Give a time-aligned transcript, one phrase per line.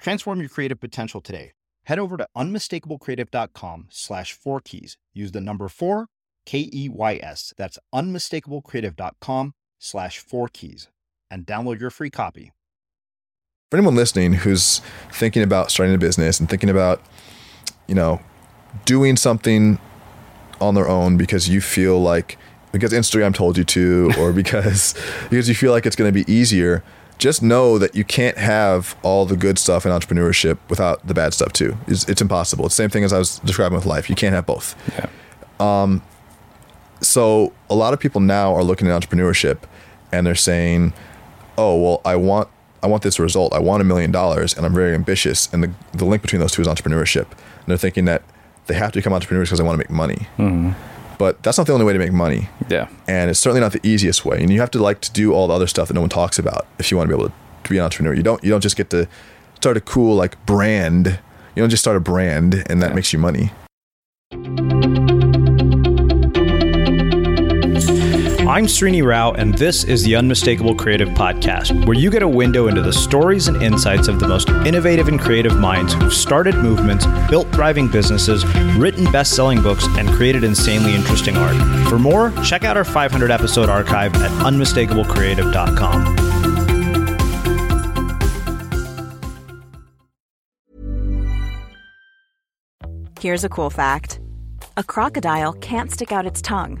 [0.00, 1.52] Transform your creative potential today.
[1.84, 4.96] Head over to unmistakablecreative.com slash four keys.
[5.12, 6.06] Use the number four,
[6.46, 7.52] K E Y S.
[7.56, 10.88] That's unmistakablecreative.com slash four keys
[11.30, 12.52] and download your free copy.
[13.70, 14.80] For anyone listening who's
[15.12, 17.02] thinking about starting a business and thinking about,
[17.86, 18.20] you know,
[18.84, 19.78] doing something
[20.60, 22.36] on their own because you feel like
[22.72, 24.94] because Instagram told you to or because
[25.28, 26.82] because you feel like it's going to be easier
[27.20, 31.34] just know that you can't have all the good stuff in entrepreneurship without the bad
[31.34, 31.76] stuff too.
[31.86, 32.66] It's, it's impossible.
[32.66, 34.08] It's the same thing as I was describing with life.
[34.08, 34.74] You can't have both.
[34.98, 35.08] Yeah.
[35.60, 36.02] Um,
[37.02, 39.58] so a lot of people now are looking at entrepreneurship
[40.10, 40.92] and they're saying,
[41.56, 42.48] "Oh, well, I want
[42.82, 43.52] I want this result.
[43.52, 46.52] I want a million dollars, and I'm very ambitious." And the the link between those
[46.52, 47.26] two is entrepreneurship.
[47.30, 48.22] And they're thinking that
[48.66, 50.26] they have to become entrepreneurs because they want to make money.
[50.38, 50.72] Mm-hmm.
[51.20, 52.48] But that's not the only way to make money.
[52.70, 52.88] Yeah.
[53.06, 54.40] And it's certainly not the easiest way.
[54.40, 56.38] And you have to like to do all the other stuff that no one talks
[56.38, 58.14] about if you want to be able to, to be an entrepreneur.
[58.14, 59.06] You don't you don't just get to
[59.56, 61.18] start a cool like brand.
[61.54, 62.94] You don't just start a brand and that Yeah.
[62.94, 63.52] makes you money.
[68.50, 72.66] I'm Srini Rao, and this is the Unmistakable Creative Podcast, where you get a window
[72.66, 77.06] into the stories and insights of the most innovative and creative minds who've started movements,
[77.30, 78.44] built thriving businesses,
[78.76, 81.54] written best selling books, and created insanely interesting art.
[81.88, 86.16] For more, check out our 500 episode archive at unmistakablecreative.com.
[93.20, 94.18] Here's a cool fact
[94.76, 96.80] a crocodile can't stick out its tongue.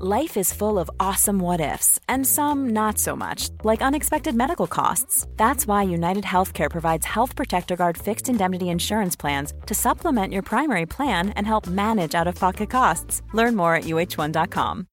[0.00, 4.68] Life is full of awesome what ifs, and some not so much, like unexpected medical
[4.68, 5.26] costs.
[5.36, 10.42] That's why United Healthcare provides Health Protector Guard fixed indemnity insurance plans to supplement your
[10.42, 13.22] primary plan and help manage out of pocket costs.
[13.32, 14.86] Learn more at uh1.com.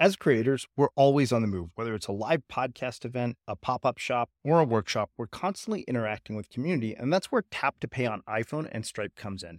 [0.00, 1.70] As creators, we're always on the move.
[1.74, 5.80] Whether it's a live podcast event, a pop up shop, or a workshop, we're constantly
[5.88, 9.58] interacting with community, and that's where Tap to Pay on iPhone and Stripe comes in.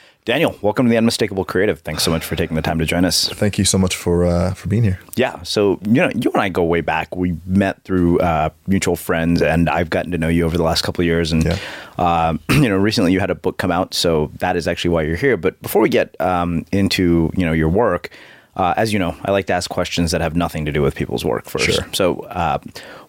[0.23, 1.79] Daniel, welcome to the Unmistakable Creative.
[1.79, 3.27] Thanks so much for taking the time to join us.
[3.29, 4.99] Thank you so much for uh, for being here.
[5.15, 7.15] Yeah, so you know, you and I go way back.
[7.15, 10.83] We met through uh, mutual friends, and I've gotten to know you over the last
[10.83, 11.31] couple of years.
[11.31, 11.57] And Yeah.
[11.97, 15.01] uh, you know, recently you had a book come out, so that is actually why
[15.01, 15.37] you're here.
[15.37, 18.11] But before we get um, into you know your work,
[18.57, 20.93] uh, as you know, I like to ask questions that have nothing to do with
[20.93, 21.65] people's work first.
[21.65, 21.87] Sure.
[21.93, 22.59] So, uh,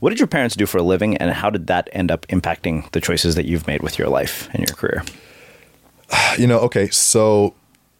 [0.00, 2.90] what did your parents do for a living, and how did that end up impacting
[2.92, 5.04] the choices that you've made with your life and your career?
[6.38, 7.54] You know, okay, so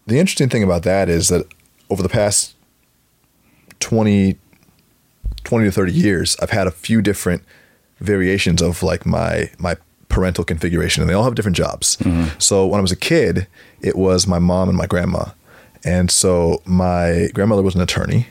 [0.06, 1.46] the interesting thing about that is that
[1.90, 2.56] over the past
[3.80, 4.38] 20,
[5.44, 7.42] 20 to 30 years, I've had a few different
[7.98, 9.76] variations of like my my
[10.08, 11.96] parental configuration and they all have different jobs.
[11.98, 12.38] Mm-hmm.
[12.38, 13.46] So when I was a kid,
[13.80, 15.26] it was my mom and my grandma.
[15.84, 18.28] And so my grandmother was an attorney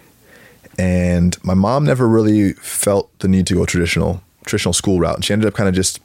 [0.77, 5.25] and my mom never really felt the need to go traditional traditional school route and
[5.25, 5.99] she ended up kind of just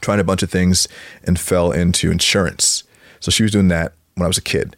[0.00, 0.88] trying a bunch of things
[1.24, 2.84] and fell into insurance.
[3.20, 4.76] So she was doing that when I was a kid.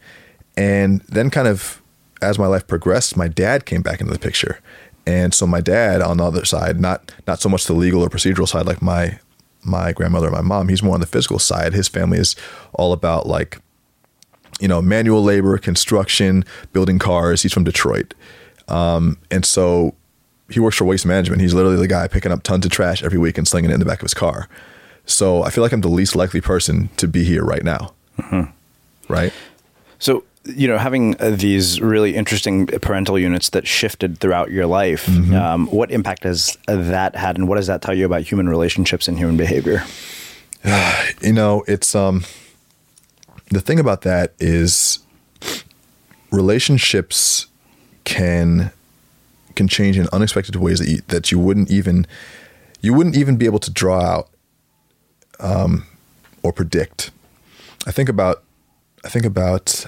[0.57, 1.83] And then kind of
[2.21, 4.61] as my life progressed, my dad came back into the picture.
[5.07, 8.09] And so my dad on the other side, not not so much the legal or
[8.09, 9.19] procedural side like my
[9.63, 11.73] my grandmother and my mom, he's more on the physical side.
[11.73, 12.37] His family is
[12.75, 13.59] all about like
[14.61, 17.43] you know, manual labor, construction, building cars.
[17.43, 18.15] He's from Detroit.
[18.67, 19.95] Um, and so
[20.51, 21.41] he works for waste management.
[21.41, 23.81] He's literally the guy picking up tons of trash every week and slinging it in
[23.81, 24.49] the back of his car.
[25.09, 27.95] So I feel like I'm the least likely person to be here right now.
[29.09, 29.33] Right?
[29.99, 35.09] So, you know, having uh, these really interesting parental units that shifted throughout your life,
[35.35, 39.09] um, what impact has that had, and what does that tell you about human relationships
[39.09, 39.83] and human behavior?
[41.21, 42.25] You know, it's um
[43.51, 45.01] the thing about that is
[46.31, 47.47] relationships
[48.05, 48.71] can
[49.55, 52.07] can change in unexpected ways that you, that you wouldn't even
[52.81, 54.29] you wouldn't even be able to draw out
[55.41, 55.85] um,
[56.43, 57.11] or predict.
[57.87, 58.43] I think about
[59.05, 59.87] I think about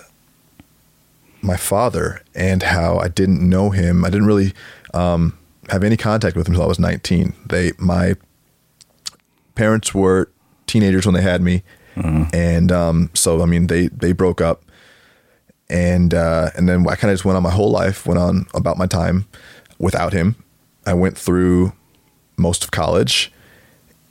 [1.43, 4.05] my father and how I didn't know him.
[4.05, 4.53] I didn't really
[4.95, 5.37] um,
[5.69, 7.35] have any contact with him until I was 19.
[7.47, 8.15] They my
[9.55, 10.31] parents were
[10.67, 11.63] teenagers when they had me,
[12.33, 14.63] and um, so I mean they they broke up,
[15.69, 18.47] and uh, and then I kind of just went on my whole life, went on
[18.55, 19.27] about my time
[19.79, 20.37] without him.
[20.87, 21.73] I went through
[22.37, 23.33] most of college,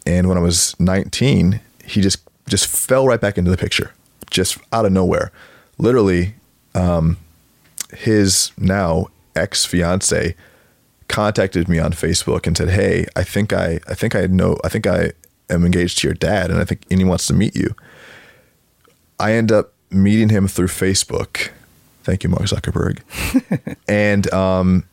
[0.09, 3.94] and when I was 19, he just just fell right back into the picture,
[4.31, 5.31] just out of nowhere.
[5.77, 6.33] Literally,
[6.73, 7.17] um,
[7.94, 10.35] his now ex fiance
[11.07, 14.69] contacted me on Facebook and said, "Hey, I think I I think I know I
[14.69, 15.11] think I
[15.47, 17.75] am engaged to your dad, and I think and he wants to meet you."
[19.19, 21.50] I end up meeting him through Facebook.
[22.03, 23.01] Thank you, Mark Zuckerberg.
[23.88, 24.85] and um,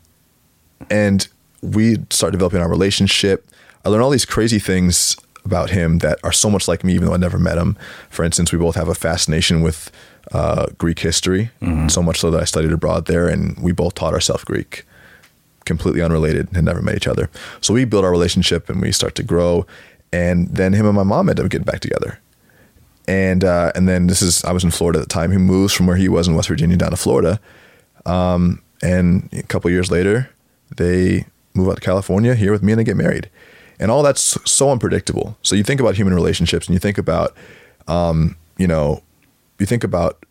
[0.90, 1.26] and
[1.62, 3.46] we start developing our relationship.
[3.86, 7.06] I learned all these crazy things about him that are so much like me, even
[7.06, 7.76] though I never met him.
[8.10, 9.92] For instance, we both have a fascination with
[10.32, 11.52] uh, Greek history,
[11.88, 14.84] so much so that I studied abroad there, and we both taught ourselves Greek
[15.64, 17.30] completely unrelated and never met each other.
[17.60, 19.66] So we build our relationship and we start to grow.
[20.12, 22.18] And then him and my mom end up getting back together.
[23.06, 25.30] And uh, and then this is I was in Florida at the time.
[25.30, 27.38] He moves from where he was in West Virginia down to Florida.
[28.04, 30.30] Um, and a couple years later,
[30.76, 33.30] they move out to California here with me and they get married.
[33.78, 35.36] And all that's so unpredictable.
[35.42, 37.36] So you think about human relationships and you think about,
[37.88, 39.02] um, you know,
[39.58, 40.24] you think about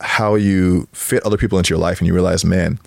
[0.00, 2.78] how you fit other people into your life and you realize, man,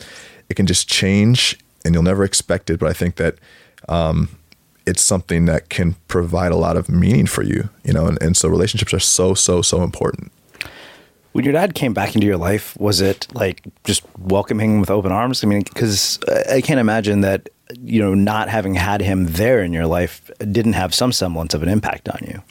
[0.50, 2.80] it can just change and you'll never expect it.
[2.80, 3.36] But I think that
[3.90, 4.30] um,
[4.86, 8.38] it's something that can provide a lot of meaning for you, you know, and, and
[8.38, 10.32] so relationships are so, so, so important.
[11.34, 15.12] When your dad came back into your life, was it like just welcoming with open
[15.12, 15.44] arms?
[15.44, 16.20] I mean, because
[16.50, 17.50] I can't imagine that,
[17.82, 21.64] you know, not having had him there in your life didn't have some semblance of
[21.64, 22.42] an impact on you.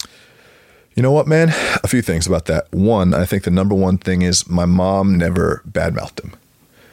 [0.94, 1.48] You know what, man?
[1.82, 2.70] A few things about that.
[2.70, 6.34] One, I think the number one thing is my mom never badmouthed him.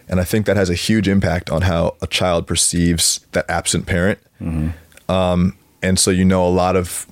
[0.08, 3.86] And I think that has a huge impact on how a child perceives that absent
[3.86, 4.20] parent.
[5.10, 7.06] Um, and so, you know, a lot of,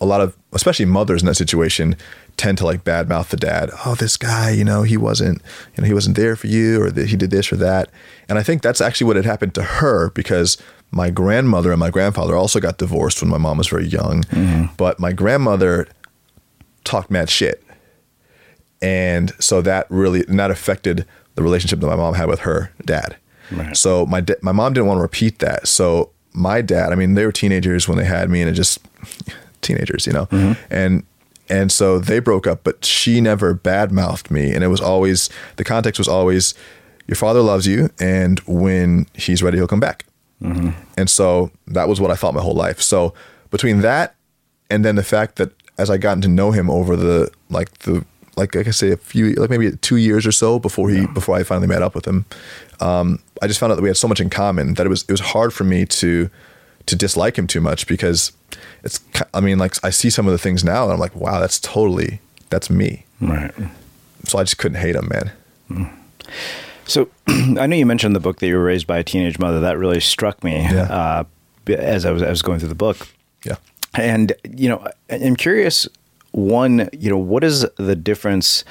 [0.00, 1.96] a lot of, especially mothers in that situation
[2.36, 3.70] tend to like badmouth the dad.
[3.84, 5.40] Oh, this guy, you know, he wasn't,
[5.74, 7.90] you know, he wasn't there for you, or that he did this or that.
[8.28, 10.58] And I think that's actually what had happened to her because
[10.90, 14.22] my grandmother and my grandfather also got divorced when my mom was very young.
[14.24, 14.74] Mm-hmm.
[14.76, 15.88] But my grandmother
[16.84, 17.62] talked mad shit,
[18.80, 22.72] and so that really and that affected the relationship that my mom had with her
[22.84, 23.16] dad.
[23.50, 23.76] Right.
[23.76, 25.68] So my da- my mom didn't want to repeat that.
[25.68, 28.78] So my dad, I mean, they were teenagers when they had me, and it just
[29.62, 30.52] teenagers, you know, mm-hmm.
[30.70, 31.04] and
[31.48, 32.60] and so they broke up.
[32.64, 36.54] But she never badmouthed me, and it was always the context was always
[37.06, 40.04] your father loves you, and when he's ready, he'll come back.
[40.98, 42.82] And so that was what I thought my whole life.
[42.82, 43.14] So
[43.50, 44.16] between that
[44.70, 48.04] and then the fact that as I gotten to know him over the like the
[48.36, 51.36] like like I say a few like maybe two years or so before he before
[51.36, 52.24] I finally met up with him,
[52.80, 55.02] um, I just found out that we had so much in common that it was
[55.02, 56.30] it was hard for me to
[56.86, 58.32] to dislike him too much because
[58.84, 59.00] it's
[59.34, 61.58] I mean like I see some of the things now and I'm like wow that's
[61.60, 63.52] totally that's me Right.
[64.24, 65.32] so I just couldn't hate him man
[66.86, 69.60] So I know you mentioned the book that you were raised by a teenage mother.
[69.60, 70.82] That really struck me Yeah.
[70.84, 71.24] uh,
[71.68, 73.08] as I was, I was going through the book.
[73.44, 73.56] yeah
[73.94, 75.88] And, you know, I'm curious,
[76.30, 78.64] one, you know, what is the difference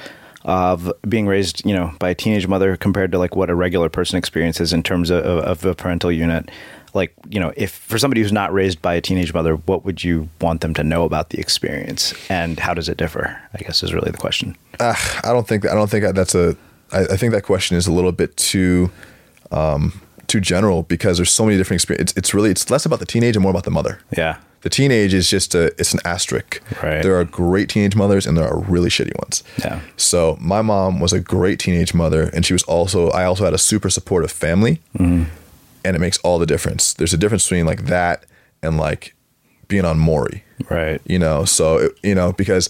[0.44, 3.88] of being raised, you know, by a teenage mother compared to like what a regular
[3.90, 6.48] person experiences in terms of, of a parental unit?
[6.96, 10.02] Like, you know, if for somebody who's not raised by a teenage mother, what would
[10.02, 13.40] you want them to know about the experience and how does it differ?
[13.54, 14.56] I guess is really the question.
[14.80, 16.56] uh, I don't think I don't think that's a.
[16.92, 18.90] I, I think that question is a little bit too
[19.52, 22.12] um, too general because there's so many different experiences.
[22.12, 24.00] It's, it's really it's less about the teenage and more about the mother.
[24.16, 24.38] Yeah.
[24.62, 26.60] The teenage is just a it's an asterisk.
[26.82, 27.02] Right.
[27.02, 29.44] There are great teenage mothers and there are really shitty ones.
[29.58, 29.80] Yeah.
[29.96, 33.54] So my mom was a great teenage mother, and she was also I also had
[33.54, 34.80] a super supportive family,
[35.86, 36.92] and it makes all the difference.
[36.94, 38.24] There's a difference between like that
[38.62, 39.14] and like
[39.68, 41.00] being on Maury Right.
[41.04, 42.68] you know so it- you know because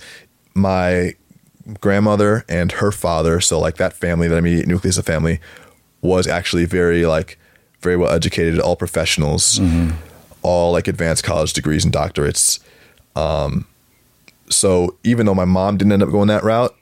[0.55, 1.15] my
[1.81, 5.41] grandmother and her father so like that family that immediate nucleus of family
[6.01, 7.39] was actually very like
[7.81, 9.61] very well educated all professionals
[10.43, 12.61] all like advanced college degrees and doctorates
[13.17, 13.67] um
[14.49, 16.75] so even though my mom didn't end up going that route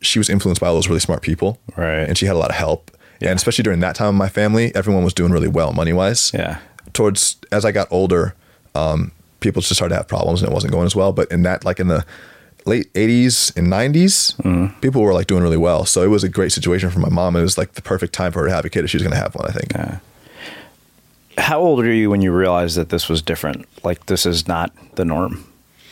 [0.00, 2.04] she was influenced by all those really smart people Right.
[2.08, 4.72] and she had a lot of help and especially during that time of my family
[4.74, 6.58] everyone was doing really well money wise Yeah.
[6.92, 8.34] towards as I got older,
[8.74, 11.12] um, people just started to have problems and it wasn't going as well.
[11.12, 12.04] But in that, like in the
[12.66, 14.80] late '80s and '90s, Mm-hmm.
[14.80, 15.84] people were like doing really well.
[15.84, 17.36] So it was a great situation for my mom.
[17.36, 19.02] It was like the perfect time for her to have a kid if she was
[19.02, 19.46] going to have one.
[19.48, 19.72] I think.
[21.38, 23.66] How old were you when you realized that this was different?
[23.84, 25.44] Like this is not the norm.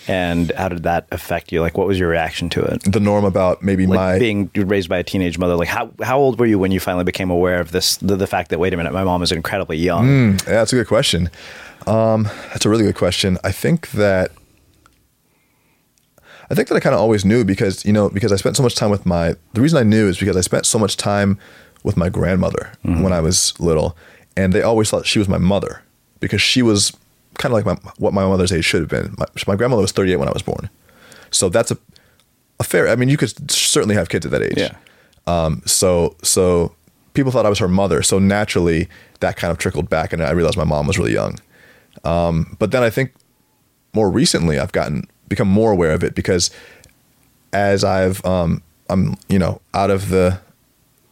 [0.08, 1.60] And how did that affect you?
[1.60, 2.82] Like what was your reaction to it?
[2.82, 6.18] The norm about maybe Like my being raised by a teenage mother, like how how
[6.18, 8.72] old were you when you finally became aware of this the, the fact that wait
[8.72, 10.32] a minute, my mom is incredibly young.
[10.32, 11.30] Yeah, that's a good question.
[11.86, 13.38] Um, that's a really good question.
[13.44, 14.30] I think that
[16.50, 18.62] I think that I kind of always knew because you know because I spent so
[18.62, 19.34] much time with my.
[19.54, 21.38] The reason I knew is because I spent so much time
[21.82, 23.96] with my grandmother when I was little,
[24.36, 25.82] and they always thought she was my mother
[26.20, 26.96] because she was
[27.38, 29.14] kind of like my, what my mother's age should have been.
[29.18, 30.70] My, my grandmother was 38 when I was born,
[31.30, 31.78] so that's a
[32.58, 32.88] a fair.
[32.88, 34.56] I mean, you could certainly have kids at that age.
[34.56, 34.76] Yeah.
[35.26, 36.74] Um, so so
[37.14, 38.02] people thought I was her mother.
[38.02, 38.88] So naturally,
[39.20, 41.38] that kind of trickled back, and I realized my mom was really young.
[42.04, 43.12] Um, but then I think
[43.92, 46.50] more recently I've gotten become more aware of it because
[47.52, 50.40] as I've um, I'm you know out of the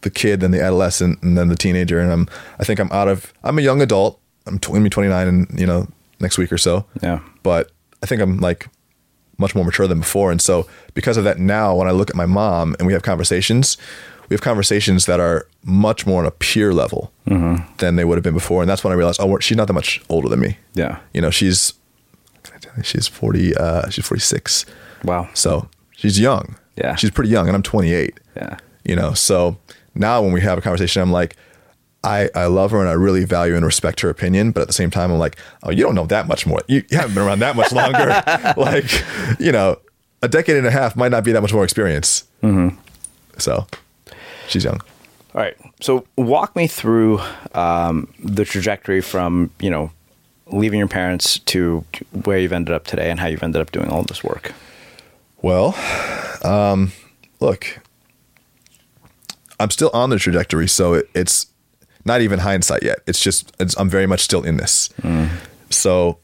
[0.01, 2.29] the kid, then the adolescent, and then the teenager, and I'm
[2.59, 4.19] I think I'm out of I'm a young adult.
[4.47, 5.87] I'm tw- gonna be 29 and you know
[6.25, 6.85] next week or so.
[7.03, 7.19] Yeah.
[7.43, 7.71] But
[8.03, 8.67] I think I'm like
[9.37, 12.15] much more mature than before, and so because of that, now when I look at
[12.15, 13.77] my mom and we have conversations,
[14.29, 17.11] we have conversations that are much more on a peer level
[17.77, 19.73] than they would have been before, and that's when I realized, oh, she's not that
[19.73, 20.57] much older than me.
[20.73, 20.99] Yeah.
[21.13, 21.73] You know, she's
[22.83, 24.65] she's 40 uh she's 46.
[25.03, 25.29] Wow.
[25.33, 26.55] So, she's young.
[26.75, 26.95] Yeah.
[26.95, 28.19] She's pretty young and I'm 28.
[28.35, 28.57] Yeah.
[28.83, 29.57] You know, so
[29.93, 31.35] now when we have a conversation I'm like
[32.05, 34.73] I, I love her and I really value and respect her opinion, but at the
[34.73, 36.61] same time, I'm like, oh, you don't know that much more.
[36.67, 38.23] You, you haven't been around that much longer.
[38.57, 39.79] like, you know,
[40.21, 42.25] a decade and a half might not be that much more experience.
[42.43, 42.77] Mm-hmm.
[43.39, 43.65] So,
[44.47, 44.81] she's young.
[45.33, 45.57] All right.
[45.81, 47.19] So walk me through
[47.53, 49.91] um, the trajectory from, you know,
[50.47, 51.83] leaving your parents to
[52.23, 54.53] where you've ended up today and how you've ended up doing all this work.
[55.41, 55.75] Well,
[56.43, 56.91] um,
[57.39, 57.79] look,
[59.59, 61.47] I'm still on the trajectory, so it, it's
[62.05, 62.99] not even hindsight yet.
[63.07, 64.89] It's just it's, I'm very much still in this.
[65.69, 66.19] So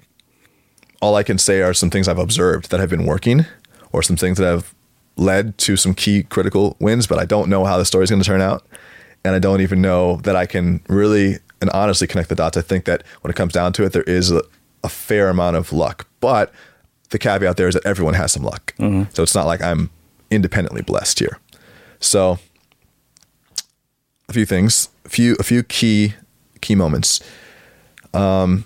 [1.02, 3.46] all I can say are some things I've observed that have been working,
[3.92, 4.74] or some things that have
[5.18, 7.08] led to some key critical wins.
[7.08, 8.66] But I don't know how the story's going to turn out,
[9.24, 12.58] and I don't even know that I can really and honestly connect the dots.
[12.58, 14.42] I think that when it comes down to it, there is a,
[14.84, 16.52] a fair amount of luck, but
[17.10, 18.74] the caveat there is that everyone has some luck.
[18.78, 19.12] Mm-hmm.
[19.14, 19.90] So it's not like I'm
[20.30, 21.40] independently blessed here.
[22.00, 22.40] So
[24.32, 26.16] a few things, a few a few key
[26.62, 27.22] key moments.
[28.14, 28.66] Um,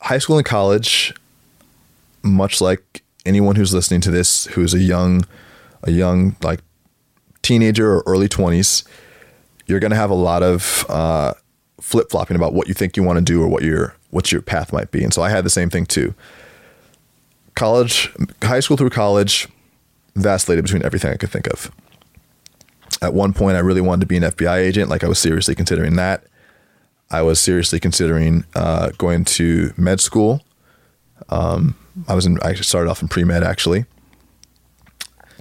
[0.00, 1.14] high school and college,
[2.22, 5.24] much like anyone who's listening to this, who's a young,
[5.82, 6.60] a young like
[7.42, 8.84] teenager or early twenties,
[9.66, 11.34] you're gonna have a lot of uh,
[11.80, 14.40] flip flopping about what you think you want to do or what your what your
[14.40, 15.04] path might be.
[15.04, 16.14] And so I had the same thing too.
[17.54, 18.10] College,
[18.42, 19.48] high school through college,
[20.14, 21.70] vacillated between everything I could think of.
[23.00, 24.90] At one point, I really wanted to be an FBI agent.
[24.90, 26.24] Like I was seriously considering that.
[27.10, 30.42] I was seriously considering uh, going to med school.
[31.30, 32.38] Um, I was in.
[32.42, 33.86] I started off in pre med actually.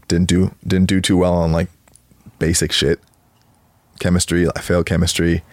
[0.07, 1.69] Didn't do didn't do too well on like
[2.39, 2.99] basic shit.
[3.99, 4.47] Chemistry.
[4.55, 5.43] I failed chemistry.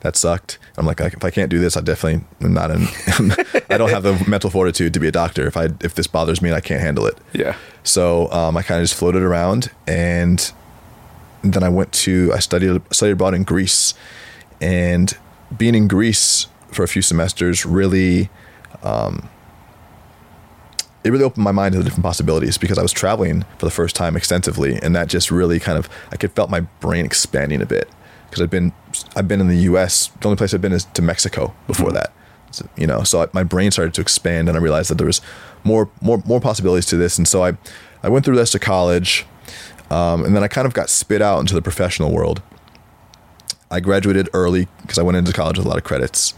[0.00, 0.58] That sucked.
[0.78, 2.82] I'm like, if I can't do this, I definitely am not in.
[3.68, 5.46] I don't have the mental fortitude to be a doctor.
[5.46, 7.18] If I if this bothers me and I can't handle it.
[7.34, 7.56] Yeah.
[7.82, 10.52] So um, I kind of just floated around, and
[11.42, 13.92] then I went to I studied studied abroad in Greece,
[14.60, 15.14] and
[15.56, 18.30] being in Greece for a few semesters really,
[18.82, 19.28] um,
[21.04, 23.70] it really opened my mind to the different possibilities because I was traveling for the
[23.70, 27.60] first time extensively, and that just really kind of I could felt my brain expanding
[27.60, 27.86] a bit
[28.30, 28.72] because I've been
[29.16, 30.08] I've been in the U.S.
[30.20, 31.96] The only place I've been is to Mexico before mm-hmm.
[31.96, 32.12] that,
[32.50, 33.02] so, you know.
[33.02, 35.20] So I, my brain started to expand, and I realized that there was
[35.64, 37.56] more more more possibilities to this, and so I
[38.02, 39.26] I went through the rest of college,
[39.90, 42.42] um, and then I kind of got spit out into the professional world.
[43.70, 46.34] I graduated early because I went into college with a lot of credits,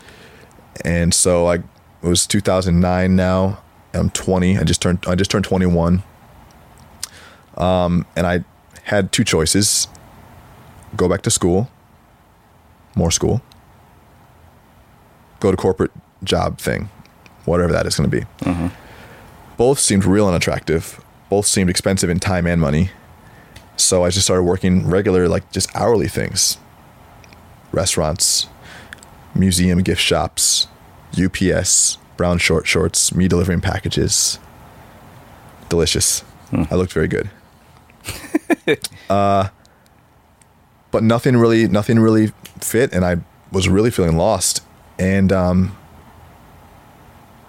[0.85, 3.59] and so I it was 2009 now.
[3.95, 4.59] I'm 20.
[4.59, 6.03] I just turned I just turned 21.
[7.57, 8.45] Um, and I
[8.85, 9.89] had two choices:
[10.97, 11.71] go back to school,
[12.95, 13.43] more school,
[15.41, 15.91] go to corporate
[16.25, 16.89] job thing,
[17.45, 18.25] whatever that is going to be.
[18.41, 18.69] Mm-hmm.
[19.57, 21.03] Both seemed real unattractive.
[21.29, 22.91] Both seemed expensive in time and money.
[23.77, 26.59] So I just started working regular, like just hourly things,
[27.73, 28.47] restaurants,
[29.35, 30.69] museum gift shops,
[31.21, 34.39] UPS, brown short shorts, me delivering packages.
[35.69, 36.21] Delicious.
[36.51, 36.65] Hmm.
[36.71, 37.31] I looked very good.
[39.11, 39.49] uh,
[40.91, 42.33] but nothing really, nothing really
[42.65, 43.17] fit, and I
[43.51, 44.63] was really feeling lost.
[44.99, 45.77] And um,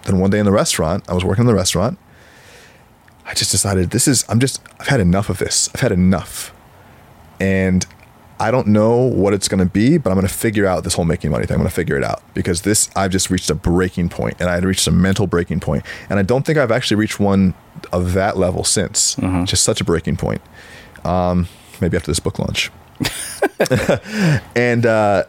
[0.06, 1.98] then one day in the restaurant, I was working in the restaurant.
[3.26, 4.26] I just decided this is.
[4.28, 4.62] I'm just.
[4.80, 5.70] I've had enough of this.
[5.74, 6.54] I've had enough,
[7.40, 7.86] and
[8.40, 10.96] I don't know what it's going to be, but I'm going to figure out this
[10.96, 11.56] whole making money thing.
[11.56, 14.50] I'm going to figure it out because this I've just reached a breaking point, and
[14.50, 15.86] I had reached a mental breaking point.
[16.10, 17.54] and I don't think I've actually reached one
[17.94, 19.16] of that level since.
[19.16, 19.46] Mm-hmm.
[19.46, 20.42] Just such a breaking point.
[21.06, 21.48] Um,
[21.80, 22.70] maybe after this book launch,
[24.56, 25.24] and uh,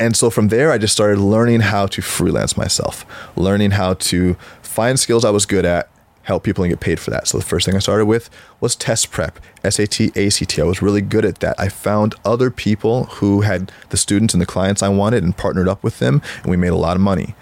[0.00, 3.04] and so from there, I just started learning how to freelance myself,
[3.36, 5.88] learning how to find skills I was good at
[6.24, 7.28] help people and get paid for that.
[7.28, 8.28] So the first thing I started with
[8.60, 10.58] was test prep, SAT, ACT.
[10.58, 11.54] I was really good at that.
[11.58, 15.68] I found other people who had the students and the clients I wanted and partnered
[15.68, 17.34] up with them, and we made a lot of money.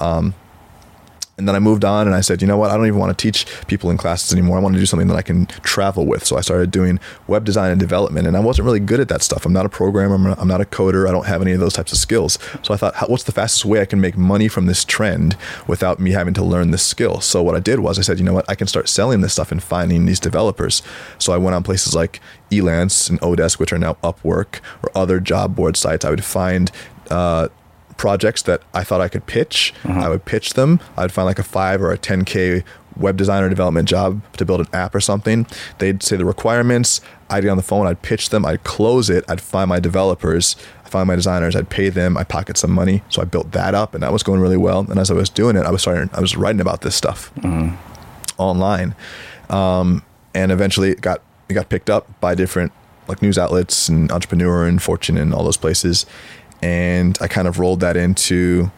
[0.00, 0.34] Um,
[1.40, 2.70] and then I moved on and I said, you know what?
[2.70, 4.58] I don't even want to teach people in classes anymore.
[4.58, 6.24] I want to do something that I can travel with.
[6.24, 8.26] So I started doing web design and development.
[8.26, 9.46] And I wasn't really good at that stuff.
[9.46, 10.34] I'm not a programmer.
[10.38, 11.08] I'm not, a coder.
[11.08, 12.38] I don't have any of those types of skills.
[12.62, 15.34] So I thought, what's the fastest way I can make money from this trend
[15.66, 17.22] without me having to learn this skill?
[17.22, 18.44] So what I did was I said, you know what?
[18.46, 20.82] I can start selling this stuff and finding these developers.
[21.18, 25.20] So I went on places like Elance and Odesk, which are now Upwork, or other
[25.20, 26.04] job board sites.
[26.04, 26.70] I would find
[27.10, 27.48] uh,
[28.00, 29.74] projects that I thought I could pitch.
[29.84, 30.00] Uh-huh.
[30.00, 30.80] I would pitch them.
[30.96, 32.64] I'd find like a five or a 10K
[32.96, 35.46] web designer development job to build an app or something.
[35.80, 37.02] They'd say the requirements.
[37.28, 37.86] I'd get on the phone.
[37.86, 38.46] I'd pitch them.
[38.46, 39.22] I'd close it.
[39.28, 40.56] I'd find my developers.
[40.82, 41.54] I'd find my designers.
[41.54, 42.16] I'd pay them.
[42.16, 43.02] I pocket some money.
[43.10, 44.80] So I built that up, and that was going really well.
[44.88, 46.08] And as I was doing it, I was starting.
[46.14, 47.76] I was writing about this stuff uh-huh.
[48.38, 48.94] online,
[49.50, 50.02] um,
[50.34, 52.72] and eventually it got it got picked up by different
[53.08, 56.06] like news outlets and Entrepreneur and Fortune and all those places
[56.62, 58.70] and I kind of rolled that into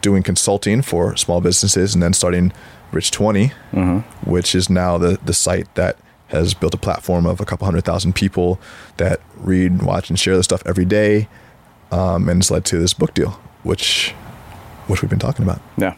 [0.00, 2.52] doing consulting for small businesses and then starting
[2.92, 4.30] Rich 20, mm-hmm.
[4.30, 5.96] which is now the, the site that
[6.28, 8.60] has built a platform of a couple hundred thousand people
[8.96, 11.28] that read, watch, and share the stuff every day.
[11.92, 13.30] Um, and it's led to this book deal,
[13.62, 14.12] which
[14.88, 15.60] which we've been talking about.
[15.76, 15.94] Yeah.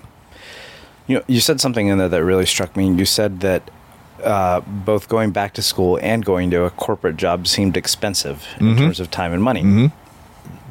[1.07, 2.90] You know, you said something in there that really struck me.
[2.90, 3.70] You said that
[4.22, 8.66] uh, both going back to school and going to a corporate job seemed expensive in
[8.66, 8.79] mm-hmm.
[8.79, 9.62] terms of time and money.
[9.62, 10.08] Mm-hmm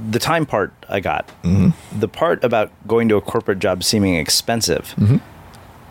[0.09, 1.27] the time part I got.
[1.43, 1.99] Mm-hmm.
[1.99, 4.93] The part about going to a corporate job seeming expensive.
[4.97, 5.17] Mm-hmm.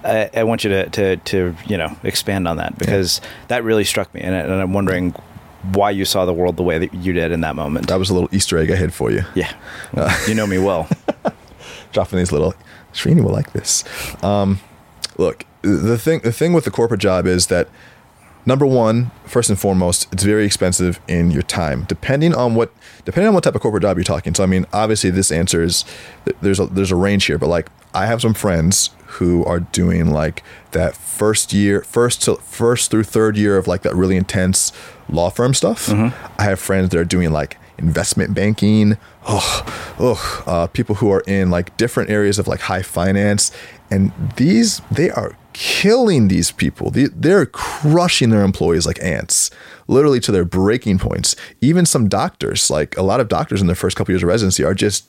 [0.04, 3.28] I, I, want you to, to, to, you know, expand on that because yeah.
[3.48, 4.20] that really struck me.
[4.20, 5.10] And, and, I'm wondering
[5.72, 7.88] why you saw the world the way that you did in that moment.
[7.88, 9.22] That was a little Easter egg I hid for you.
[9.34, 9.52] Yeah.
[9.92, 10.88] Well, uh, you know me well.
[11.92, 12.54] Dropping these little,
[12.92, 13.82] Srini will like this.
[14.22, 14.60] Um,
[15.16, 17.68] look, the thing the thing with the corporate job is that
[18.46, 22.72] number one, first and foremost, it's very expensive in your time, depending on what
[23.04, 24.34] depending on what type of corporate job you're talking.
[24.34, 25.84] So I mean, obviously this answer is
[26.40, 30.10] there's a there's a range here, but like I have some friends who are doing
[30.10, 34.72] like that first year, first to first through third year of like that really intense
[35.08, 35.88] law firm stuff.
[36.38, 38.96] I have friends that are doing like investment banking.
[39.28, 43.50] Oh, oh, uh, people who are in like different areas of like high finance,
[43.90, 46.90] and these they are killing these people.
[46.90, 49.50] They, they're crushing their employees like ants,
[49.88, 51.34] literally to their breaking points.
[51.62, 54.62] Even some doctors, like a lot of doctors in their first couple years of residency,
[54.62, 55.06] are just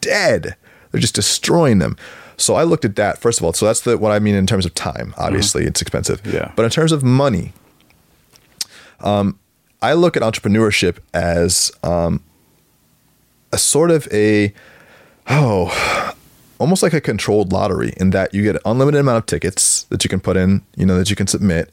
[0.00, 0.56] dead.
[0.90, 1.96] They're just destroying them.
[2.36, 3.52] So I looked at that first of all.
[3.52, 5.14] So that's the what I mean in terms of time.
[5.16, 6.20] Obviously, it's expensive.
[6.26, 6.50] Yeah.
[6.56, 7.52] But in terms of money,
[9.00, 9.38] um,
[9.80, 12.24] I look at entrepreneurship as um,
[13.52, 14.52] a sort of a
[15.28, 16.14] oh
[16.58, 20.04] almost like a controlled lottery in that you get an unlimited amount of tickets that
[20.04, 21.70] you can put in, you know, that you can submit,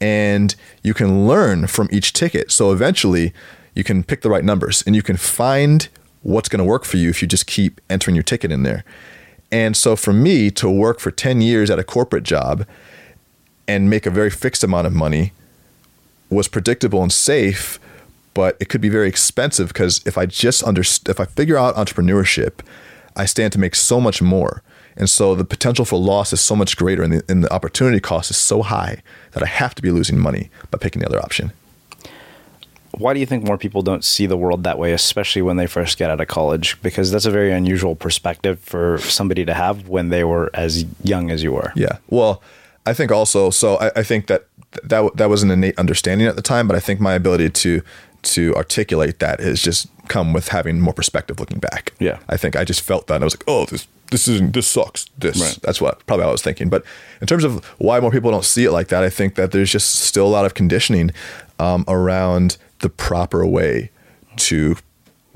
[0.00, 2.50] and you can learn from each ticket.
[2.50, 3.32] So eventually,
[3.74, 5.88] you can pick the right numbers and you can find
[6.22, 8.84] what's going to work for you if you just keep entering your ticket in there.
[9.50, 12.66] And so for me to work for 10 years at a corporate job
[13.68, 15.32] and make a very fixed amount of money
[16.30, 17.78] was predictable and safe,
[18.34, 21.74] but it could be very expensive because if I just under if I figure out
[21.74, 22.60] entrepreneurship,
[23.16, 24.62] I stand to make so much more.
[24.96, 28.00] And so the potential for loss is so much greater and the, and the opportunity
[28.00, 31.20] cost is so high that I have to be losing money by picking the other
[31.20, 31.52] option.
[32.92, 35.66] Why do you think more people don't see the world that way, especially when they
[35.66, 36.80] first get out of college?
[36.82, 41.30] Because that's a very unusual perspective for somebody to have when they were as young
[41.30, 41.72] as you were.
[41.74, 41.98] Yeah.
[42.08, 42.42] Well,
[42.84, 44.46] I think also, so I, I think that
[44.84, 47.82] that that was an innate understanding at the time, but I think my ability to
[48.22, 51.92] to articulate that has just come with having more perspective looking back.
[51.98, 52.18] Yeah.
[52.28, 54.66] I think I just felt that and I was like, oh, this this isn't this
[54.68, 55.06] sucks.
[55.18, 55.58] This Right.
[55.62, 56.68] that's what probably what I was thinking.
[56.68, 56.84] But
[57.20, 59.70] in terms of why more people don't see it like that, I think that there's
[59.72, 61.10] just still a lot of conditioning
[61.58, 63.90] um, around the proper way
[64.36, 64.76] to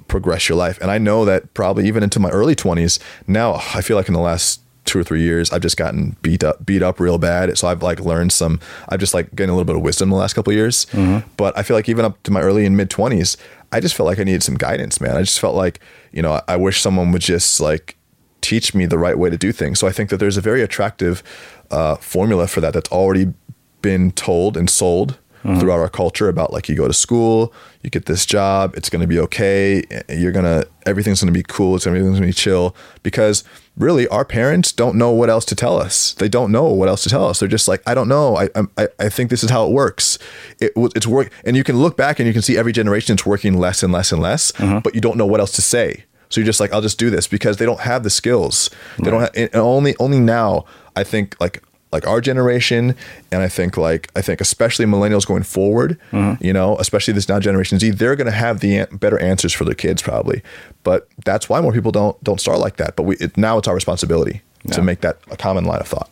[0.09, 0.79] progress your life.
[0.81, 4.15] And I know that probably even into my early 20s, now I feel like in
[4.15, 4.61] the last
[4.97, 7.57] two or three years, I've just gotten beat up, beat up real bad.
[7.59, 10.17] So I've like learned some, I've just like gained a little bit of wisdom the
[10.17, 10.87] last couple of years.
[10.87, 11.29] Mm-hmm.
[11.37, 13.37] But I feel like even up to my early and mid 20s,
[13.73, 15.17] I just felt like I needed some guidance, man.
[15.17, 15.81] I just felt like,
[16.13, 17.97] you know, I, I wish someone would just like
[18.41, 19.79] teach me the right way to do things.
[19.79, 21.23] So I think that there's a very attractive
[21.71, 23.35] uh, formula for that that's already
[23.83, 25.61] been told and sold mm-hmm.
[25.61, 29.03] throughout our culture about like you go to school, you get this job, it's going
[29.03, 32.23] to be okay, eh, you're going to everything's going to be cool, it's everything's going
[32.23, 33.45] to be chill because
[33.77, 36.15] really our parents don't know what else to tell us.
[36.15, 37.41] They don't know what else to tell us.
[37.41, 38.37] They're just like I don't know.
[38.37, 40.19] I I I think this is how it works.
[40.61, 43.27] It it's work and you can look back and you can see every generation it's
[43.27, 44.81] working less and less and less, uh-huh.
[44.83, 46.05] but you don't know what else to say.
[46.29, 48.69] So you're just like, I'll just do this because they don't have the skills.
[48.99, 50.65] They don't have, and only only now
[50.97, 51.63] I think like
[51.97, 52.95] like our generation,
[53.33, 55.99] and I think like I think especially millennials going forward,
[56.41, 59.53] you know, especially this now Generation Z, they're going to have the an- better answers
[59.53, 60.43] for their kids probably.
[60.85, 62.97] But that's why more people don't don't start like that.
[62.97, 66.11] But we it, now it's our responsibility to make that a common line of thought.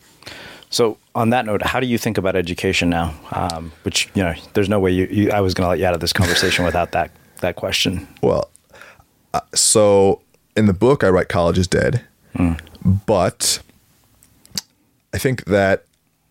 [0.70, 3.14] So, on that note, how do you think about education now?
[3.30, 5.86] Um, which you know, there's no way you, you I was going to let you
[5.86, 8.08] out of this conversation without that that question.
[8.22, 8.50] Well,
[9.34, 10.20] uh, so
[10.56, 12.04] in the book, I write college is dead,
[13.06, 13.60] but
[15.14, 15.85] I think that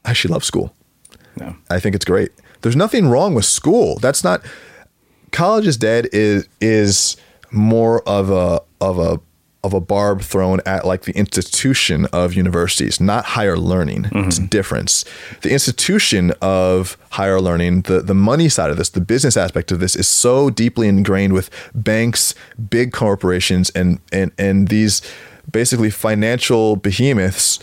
[0.05, 0.73] I actually love school.
[1.37, 1.55] No.
[1.69, 2.31] I think it's great.
[2.61, 3.97] There's nothing wrong with school.
[3.99, 4.43] That's not
[5.31, 7.17] college is dead is is
[7.51, 9.19] more of a of a
[9.63, 14.09] of a barb thrown at like the institution of universities, not higher learning.
[14.13, 15.05] It's a difference.
[15.41, 19.79] The institution of higher learning, the the money side of this, the business aspect of
[19.79, 22.35] this is so deeply ingrained with banks,
[22.69, 25.01] big corporations and and and these
[25.49, 27.59] basically financial behemoths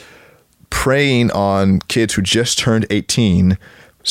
[0.71, 3.59] preying on kids who just turned 18,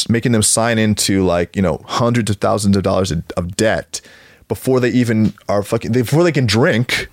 [0.07, 4.01] making them sign into like you know hundreds of thousands of dollars of- debt
[4.47, 7.07] before they even are fucking before they can drink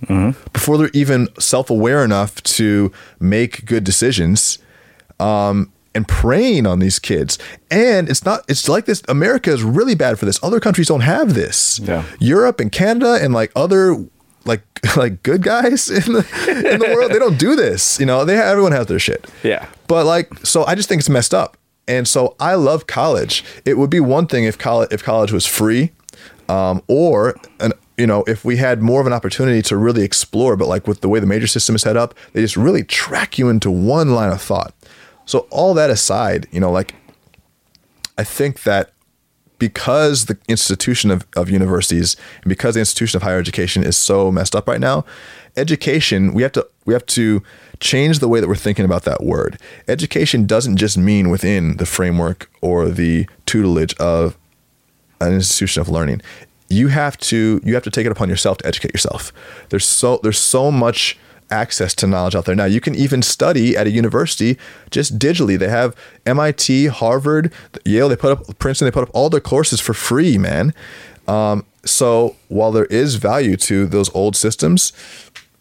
[0.53, 4.57] before they're even self-aware enough to make good decisions
[5.19, 7.37] um, and preying on these kids.
[7.69, 10.39] And it's not it's like this america is really bad for this.
[10.43, 11.79] Other countries don't have this.
[11.79, 12.03] Yeah.
[12.19, 14.03] europe and canada and like other
[14.47, 14.61] like
[14.97, 18.25] like good guys in the in the world they don't do this you know?
[18.25, 19.27] They everyone has their shit.
[19.43, 19.67] Yeah.
[19.87, 21.57] but like so i just think it's messed up.
[21.87, 23.43] And so i love college.
[23.65, 25.91] It would be one thing if college if college was free
[26.49, 30.55] um, or an you know if we had more of an opportunity to really explore
[30.55, 33.37] but like with the way the major system is set up they just really track
[33.39, 34.73] you into one line of thought.
[35.25, 36.93] So all that aside you know like
[38.17, 38.91] i think that
[39.59, 44.31] because the institution of, of universities and because the institution of higher education is so
[44.31, 45.05] messed up right now,
[45.55, 47.43] education we have to we have to
[47.79, 49.59] change the way that we're thinking about that word.
[49.87, 54.37] Education doesn't just mean within the framework or the tutelage of
[55.19, 56.21] an institution of learning.
[56.69, 59.33] You have to you have to take it upon yourself to educate yourself.
[59.69, 61.17] There's so there's so much
[61.49, 62.65] access to knowledge out there now.
[62.65, 64.57] You can even study at a university
[64.91, 65.57] just digitally.
[65.57, 67.53] They have MIT, Harvard,
[67.85, 68.09] Yale.
[68.09, 68.85] They put up Princeton.
[68.85, 70.73] They put up all their courses for free, man.
[71.27, 74.93] Um, so while there is value to those old systems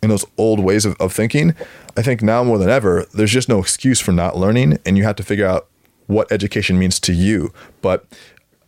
[0.03, 1.55] and those old ways of, of thinking,
[1.97, 5.05] I think now more than ever, there's just no excuse for not learning, and you
[5.05, 5.69] have to figure out
[6.07, 7.53] what education means to you.
[7.81, 8.05] But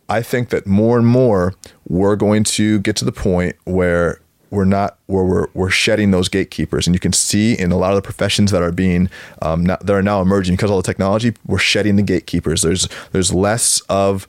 [0.09, 1.53] I think that more and more
[1.87, 4.19] we're going to get to the point where
[4.51, 6.87] we're not where we're, we're shedding those gatekeepers.
[6.87, 9.09] And you can see in a lot of the professions that are being
[9.41, 12.61] um, not, that are now emerging because of all the technology we're shedding the gatekeepers.
[12.61, 14.27] There's there's less of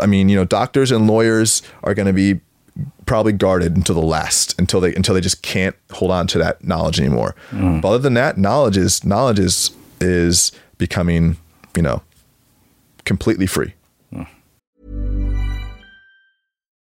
[0.00, 2.40] i mean you know doctors and lawyers are going to be
[3.04, 6.64] probably guarded until the last until they until they just can't hold on to that
[6.64, 7.34] knowledge anymore.
[7.50, 7.82] Mm.
[7.82, 11.36] but other than that knowledge is knowledge is is becoming
[11.76, 12.02] you know
[13.04, 13.74] completely free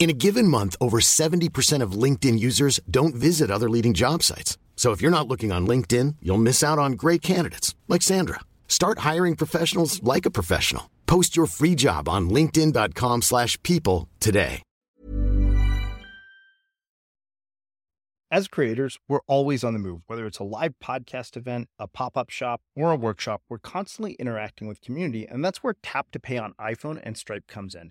[0.00, 4.56] In a given month, over 70% of LinkedIn users don't visit other leading job sites.
[4.74, 8.40] So if you're not looking on LinkedIn, you'll miss out on great candidates like Sandra.
[8.66, 10.88] Start hiring professionals like a professional.
[11.04, 14.62] Post your free job on linkedin.com/people today.
[18.32, 22.30] As creators, we're always on the move, whether it's a live podcast event, a pop-up
[22.30, 23.42] shop, or a workshop.
[23.50, 27.46] We're constantly interacting with community, and that's where Tap to Pay on iPhone and Stripe
[27.48, 27.90] comes in.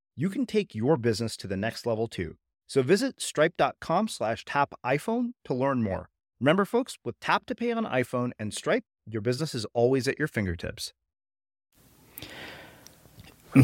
[0.15, 2.35] you can take your business to the next level too.
[2.67, 6.09] So visit stripe.com slash tap iPhone to learn more.
[6.39, 10.17] Remember, folks, with tap to pay on iPhone and Stripe, your business is always at
[10.17, 10.93] your fingertips.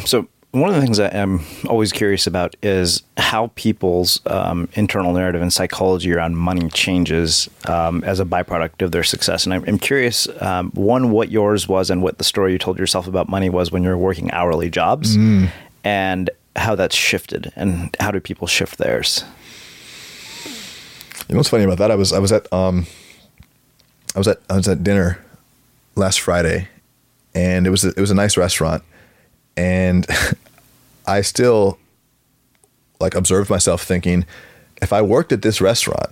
[0.06, 5.14] So one of the things that I'm always curious about is how people's um, internal
[5.14, 9.46] narrative and psychology around money changes um, as a byproduct of their success.
[9.46, 12.80] And I'm, I'm curious, um, one, what yours was and what the story you told
[12.80, 15.50] yourself about money was when you were working hourly jobs, Mm.
[15.88, 19.24] And how that's shifted, and how do people shift theirs?
[21.30, 21.92] You know what's funny about that?
[21.92, 22.86] I was I was at um
[24.14, 25.24] I was at I was at dinner
[25.96, 26.68] last Friday,
[27.34, 28.84] and it was a, it was a nice restaurant,
[29.56, 30.06] and
[31.08, 31.80] I still
[33.00, 34.26] like observed myself thinking,
[34.82, 36.10] if I worked at this restaurant,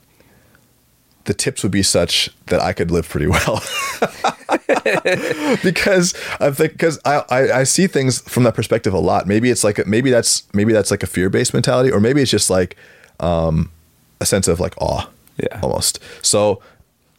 [1.25, 3.61] the tips would be such that I could live pretty well.
[5.63, 9.27] because I think because I, I I see things from that perspective a lot.
[9.27, 12.31] Maybe it's like maybe that's maybe that's like a fear based mentality, or maybe it's
[12.31, 12.75] just like
[13.19, 13.71] um,
[14.19, 15.59] a sense of like awe, Yeah.
[15.61, 15.99] almost.
[16.21, 16.61] So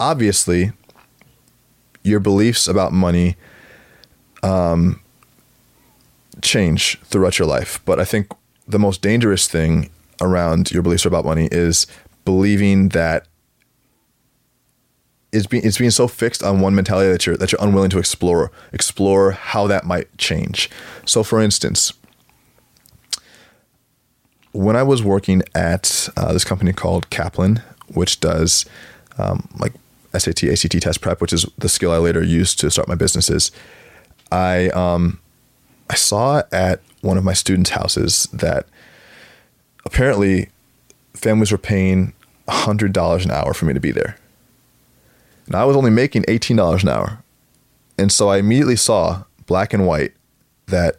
[0.00, 0.72] obviously,
[2.02, 3.37] your beliefs about money
[4.42, 5.00] um,
[6.42, 7.80] change throughout your life.
[7.85, 8.28] But I think
[8.68, 11.87] the most dangerous thing around your beliefs about money is
[12.24, 13.26] believing that
[15.37, 17.99] is being it's being so fixed on one mentality that you're that you're unwilling to
[17.99, 20.70] explore explore how that might change.
[21.05, 21.92] So, for instance,
[24.53, 28.64] when I was working at uh, this company called Kaplan, which does
[29.18, 29.75] um, like
[30.16, 33.53] SAT, ACT test prep, which is the skill I later used to start my businesses,
[34.33, 35.20] I um,
[35.90, 38.66] I saw at one of my students' houses that
[39.85, 40.49] apparently
[41.14, 42.14] families were paying
[42.49, 44.16] hundred dollars an hour for me to be there.
[45.46, 47.22] And I was only making eighteen dollars an hour.
[47.98, 50.12] And so I immediately saw black and white
[50.66, 50.96] that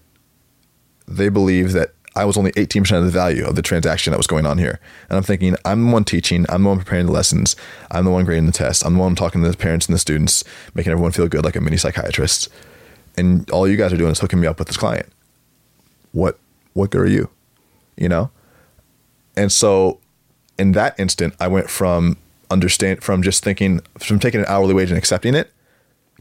[1.08, 4.26] they believe that I was only 18% of the value of the transaction that was
[4.26, 4.80] going on here.
[5.08, 7.56] And I'm thinking, I'm the one teaching, I'm the one preparing the lessons,
[7.92, 10.00] I'm the one grading the test, I'm the one talking to the parents and the
[10.00, 12.50] students, making everyone feel good like a mini psychiatrist.
[13.16, 15.08] And all you guys are doing is hooking me up with this client.
[16.12, 16.40] What
[16.74, 17.30] what good are you?
[17.96, 18.32] You know?
[19.36, 20.00] And so
[20.58, 22.18] in that instant, I went from
[22.50, 25.52] understand from just thinking from taking an hourly wage and accepting it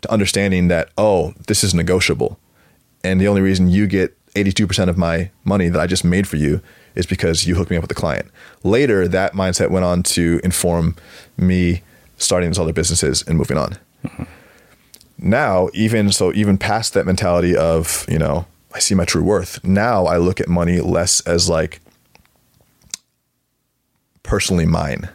[0.02, 2.38] to understanding that, oh, this is negotiable.
[3.02, 6.36] And the only reason you get 82% of my money that I just made for
[6.36, 6.60] you
[6.94, 8.30] is because you hooked me up with the client.
[8.62, 10.96] Later, that mindset went on to inform
[11.36, 11.82] me
[12.18, 13.78] starting these other businesses and moving on.
[15.18, 19.64] Now, even so, even past that mentality of, you know, I see my true worth,
[19.64, 21.80] now I look at money less as like
[24.22, 25.08] personally mine,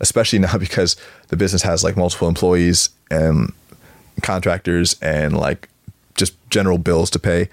[0.00, 0.96] especially now because
[1.28, 3.52] the business has like multiple employees and
[4.22, 5.68] contractors and like
[6.14, 7.48] just general bills to pay.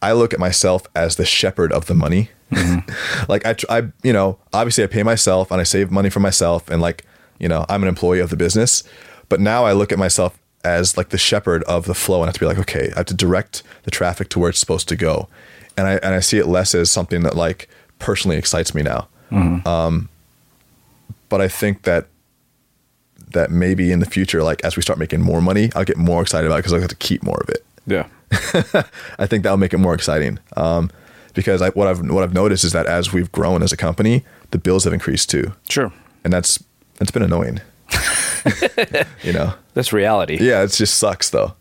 [0.00, 2.30] I look at myself as the shepherd of the money.
[2.52, 3.24] Mm-hmm.
[3.30, 6.68] like I, I, you know, obviously I pay myself and I save money for myself
[6.70, 7.04] and like,
[7.38, 8.84] you know, I'm an employee of the business.
[9.28, 12.28] But now I look at myself as like the shepherd of the flow and I
[12.28, 14.88] have to be like, okay, I have to direct the traffic to where it's supposed
[14.88, 15.28] to go.
[15.76, 19.08] And I, and I see it less as something that like personally excites me now.
[19.30, 19.66] Mm-hmm.
[19.66, 20.08] Um,
[21.28, 22.06] but I think that
[23.32, 26.22] that maybe in the future, like as we start making more money, I'll get more
[26.22, 27.64] excited about it because I'll have to keep more of it.
[27.86, 28.06] Yeah.
[29.18, 30.38] I think that'll make it more exciting.
[30.56, 30.90] Um,
[31.34, 34.24] because I, what I've what I've noticed is that as we've grown as a company,
[34.50, 35.92] the bills have increased too, Sure.
[36.24, 36.62] and that's
[36.96, 37.60] that's been annoying.
[39.22, 40.38] you know, That's reality.
[40.40, 41.54] yeah, it just sucks though.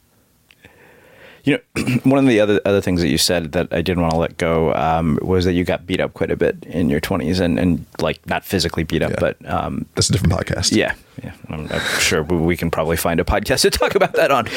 [1.48, 4.12] You know, one of the other other things that you said that I didn't want
[4.12, 7.00] to let go um, was that you got beat up quite a bit in your
[7.00, 9.16] twenties, and, and like not physically beat up, Yeah.
[9.22, 10.76] but um, That's a different podcast.
[10.76, 11.32] yeah, yeah.
[11.48, 14.50] I'm, I'm sure we we can probably find a podcast to talk about that on.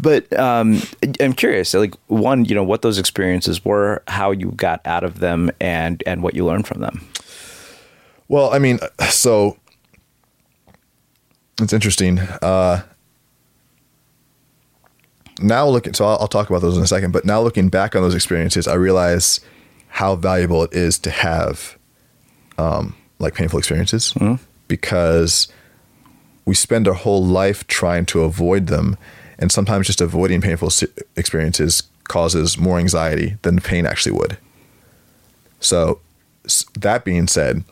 [0.00, 0.80] But um,
[1.20, 5.18] I'm curious, like one, you know, what those experiences were, how you got out of
[5.18, 7.04] them, and and what you learned from them.
[8.28, 8.78] Well, I mean,
[9.08, 9.56] so
[11.60, 12.20] it's interesting.
[12.20, 12.82] Uh,
[15.40, 17.12] now looking, so I'll, I'll talk about those in a second.
[17.12, 19.40] But now looking back on those experiences, I realize
[19.88, 21.78] how valuable it is to have
[22.58, 24.12] um, like painful experiences
[24.68, 25.48] because
[26.44, 28.96] we spend our whole life trying to avoid them,
[29.38, 30.70] and sometimes just avoiding painful
[31.16, 34.38] experiences causes more anxiety than the pain actually would.
[35.60, 36.00] So,
[36.74, 37.64] that being said,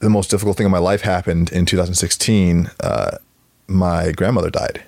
[0.00, 2.70] the most difficult thing in my life happened in 2016.
[2.80, 3.18] Uh,
[3.66, 4.82] my grandmother died,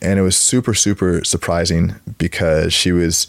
[0.00, 3.26] and it was super super surprising because she was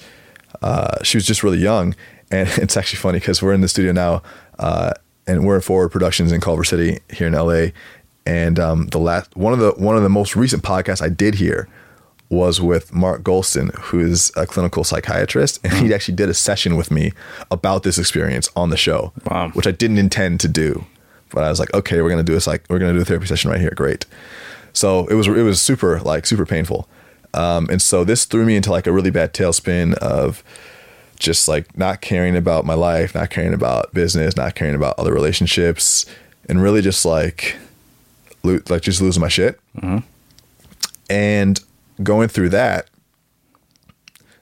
[0.62, 1.96] uh, she was just really young.
[2.30, 4.24] And it's actually funny because we're in the studio now,
[4.60, 4.94] uh,
[5.26, 7.68] and we're in Forward Productions in Culver City here in LA.
[8.26, 11.36] And um, the last one of the one of the most recent podcasts I did
[11.36, 11.70] here
[12.30, 16.76] was with Mark Goulston, who is a clinical psychiatrist, and he actually did a session
[16.76, 17.14] with me
[17.52, 19.50] about this experience on the show, Wow.
[19.54, 20.86] which I didn't intend to do,
[21.30, 23.28] but I was like, okay, we're gonna do this like we're gonna do a therapy
[23.28, 24.06] session right here, great.
[24.74, 26.88] So it was it was super like super painful,
[27.34, 30.44] Um, and so this threw me into like a really bad tailspin of
[31.20, 35.14] just like not caring about my life, not caring about business, not caring about other
[35.14, 36.06] relationships,
[36.50, 37.56] and really just like,
[38.44, 39.60] lo- like just losing my shit.
[41.10, 41.60] And
[42.04, 42.90] going through that,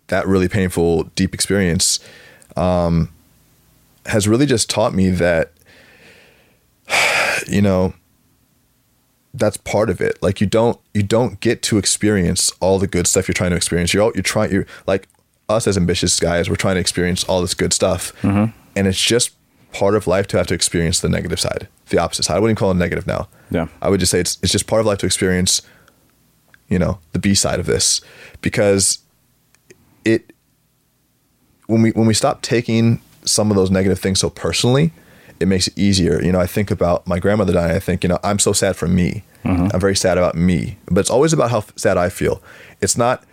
[0.08, 2.00] that really painful, deep experience,
[2.56, 3.12] um,
[4.06, 5.52] has really just taught me that,
[7.48, 7.94] you know,
[9.34, 10.22] that's part of it.
[10.22, 13.58] Like you don't you don't get to experience all the good stuff you're trying to
[13.58, 13.94] experience.
[13.94, 15.08] You're all, you're trying you're like
[15.50, 16.50] us as ambitious guys.
[16.50, 18.14] We're trying to experience all this good stuff,
[18.76, 19.32] and it's just
[19.74, 22.38] part of life to have to experience the negative side, the opposite side.
[22.38, 23.28] I wouldn't even call it negative now.
[23.52, 23.68] Yeah.
[23.82, 25.62] I would just say it's it's just part of life to experience.
[26.70, 28.02] You know the B side of this
[28.42, 29.00] because
[30.04, 30.34] it
[31.68, 34.92] when we when we stop taking some of those negative things so personally,
[35.40, 36.22] it makes it easier.
[36.24, 37.76] You know, I think about my grandmother dying.
[37.76, 39.24] I think, you know, I'm so sad for me.
[39.44, 39.68] Mm-hmm.
[39.74, 42.42] I'm very sad about me, but it's always about how sad I feel.
[42.82, 43.24] It's not,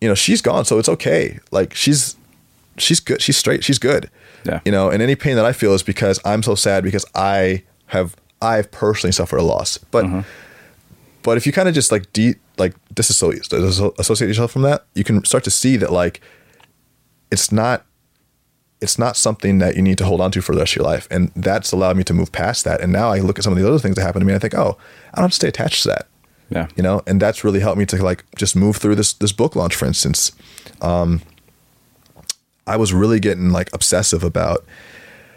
[0.00, 1.38] you know, she's gone, so it's okay.
[1.50, 2.16] Like she's
[2.78, 3.20] she's good.
[3.20, 3.64] She's straight.
[3.64, 4.10] She's good.
[4.44, 4.60] Yeah.
[4.64, 7.64] You know, and any pain that I feel is because I'm so sad because I
[7.86, 9.78] have I've personally suffered a loss.
[9.78, 10.20] But mm-hmm.
[11.28, 13.52] But if you kind of just like de like disassociate
[13.98, 16.22] associate yourself from that, you can start to see that like
[17.30, 17.84] it's not
[18.80, 20.86] it's not something that you need to hold on to for the rest of your
[20.86, 21.06] life.
[21.10, 22.80] And that's allowed me to move past that.
[22.80, 24.38] And now I look at some of these other things that happen to me and
[24.38, 24.78] I think, oh,
[25.12, 26.06] I don't have to stay attached to that.
[26.48, 26.68] Yeah.
[26.76, 29.54] You know, and that's really helped me to like just move through this this book
[29.54, 30.32] launch, for instance.
[30.80, 31.20] Um
[32.66, 34.64] I was really getting like obsessive about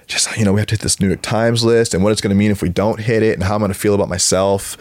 [0.08, 2.22] just you know, we have to hit this New York Times list and what it's
[2.22, 4.78] gonna mean if we don't hit it and how I'm gonna feel about myself.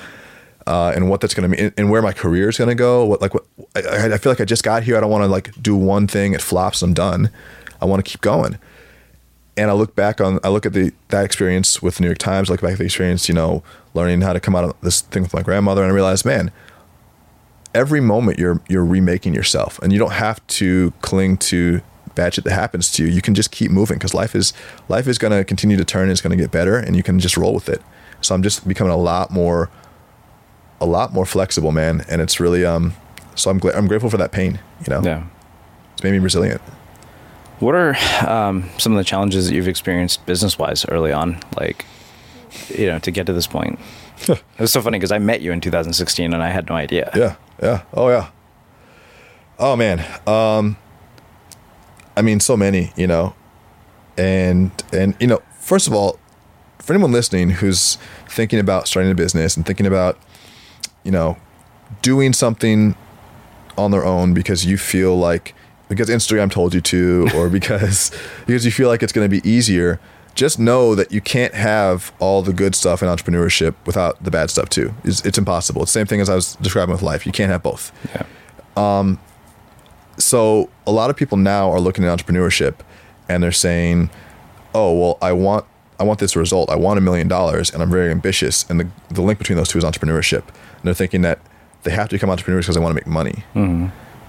[0.70, 3.04] Uh, and what that's going to mean and where my career is going to go.
[3.04, 3.44] What like what
[3.74, 4.96] I, I feel like I just got here.
[4.96, 6.32] I don't want to like do one thing.
[6.32, 6.80] It flops.
[6.80, 7.28] I'm done.
[7.82, 8.56] I want to keep going.
[9.56, 12.18] And I look back on I look at the that experience with the New York
[12.18, 12.48] Times.
[12.48, 13.64] I look back at the experience, you know,
[13.94, 16.52] learning how to come out of this thing with my grandmother, and I realized, man,
[17.74, 21.80] every moment you're you're remaking yourself, and you don't have to cling to
[22.14, 23.10] bad shit that happens to you.
[23.10, 24.52] You can just keep moving because life is
[24.88, 26.10] life is going to continue to turn.
[26.10, 27.82] It's going to get better, and you can just roll with it.
[28.20, 29.68] So I'm just becoming a lot more
[30.80, 32.04] a lot more flexible, man.
[32.08, 32.94] And it's really um
[33.34, 35.02] so I'm gla- I'm grateful for that pain, you know.
[35.02, 35.24] Yeah.
[35.94, 36.60] It's made me resilient.
[37.58, 37.94] What are
[38.26, 41.38] um, some of the challenges that you've experienced business wise early on?
[41.58, 41.84] Like,
[42.70, 43.78] you know, to get to this point?
[44.28, 47.10] it was so funny because I met you in 2016 and I had no idea.
[47.14, 47.36] Yeah.
[47.62, 47.82] Yeah.
[47.92, 48.30] Oh yeah.
[49.58, 50.00] Oh man.
[50.26, 50.76] Um
[52.16, 53.34] I mean so many, you know.
[54.16, 56.18] And and you know, first of all,
[56.78, 60.18] for anyone listening who's thinking about starting a business and thinking about
[61.04, 61.36] you know,
[62.02, 62.94] doing something
[63.76, 65.54] on their own because you feel like
[65.88, 68.10] because Instagram told you to or because
[68.46, 70.00] because you feel like it's going to be easier,
[70.34, 74.50] just know that you can't have all the good stuff in entrepreneurship without the bad
[74.50, 74.94] stuff too.
[75.04, 75.82] It's, it's impossible.
[75.82, 77.26] It's the same thing as I was describing with life.
[77.26, 77.92] You can't have both.
[78.14, 78.24] Yeah.
[78.76, 79.18] Um,
[80.16, 82.76] so a lot of people now are looking at entrepreneurship
[83.28, 84.10] and they're saying,
[84.74, 85.66] "Oh, well, I want
[86.00, 86.70] I want this result.
[86.70, 89.68] I want a million dollars, and I'm very ambitious." And the the link between those
[89.68, 90.42] two is entrepreneurship.
[90.48, 91.38] And they're thinking that
[91.82, 93.44] they have to become entrepreneurs because they want to make money.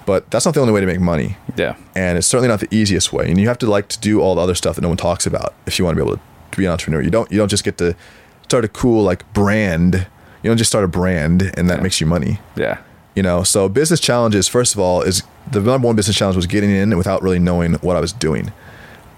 [0.06, 1.38] But that's not the only way to make money.
[1.56, 1.76] Yeah.
[1.96, 3.30] And it's certainly not the easiest way.
[3.30, 5.26] And you have to like to do all the other stuff that no one talks
[5.26, 7.02] about if you want to be able to, to be an entrepreneur.
[7.02, 7.96] You don't you don't just get to
[8.44, 10.08] start a cool like brand.
[10.44, 12.40] You don't just start a brand and that makes you money.
[12.56, 12.80] Yeah.
[13.16, 16.48] You know, so business challenges, first of all, is the number one business challenge was
[16.48, 18.52] getting in without really knowing what I was doing.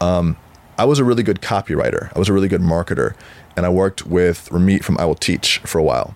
[0.02, 0.36] Um,
[0.84, 2.14] I was a really good copywriter.
[2.14, 3.16] I was a really good marketer.
[3.56, 6.14] And I worked with Ramit from I Will Teach for a while.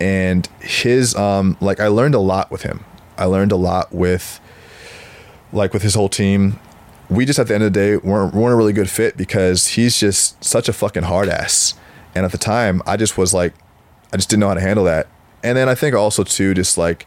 [0.00, 2.82] And his, um, like, I learned a lot with him.
[3.18, 4.40] I learned a lot with,
[5.52, 6.58] like, with his whole team.
[7.10, 9.66] We just, at the end of the day, weren't, weren't a really good fit because
[9.66, 11.74] he's just such a fucking hard ass.
[12.14, 13.52] And at the time, I just was like,
[14.14, 15.08] I just didn't know how to handle that.
[15.42, 17.06] And then I think also, too, just like,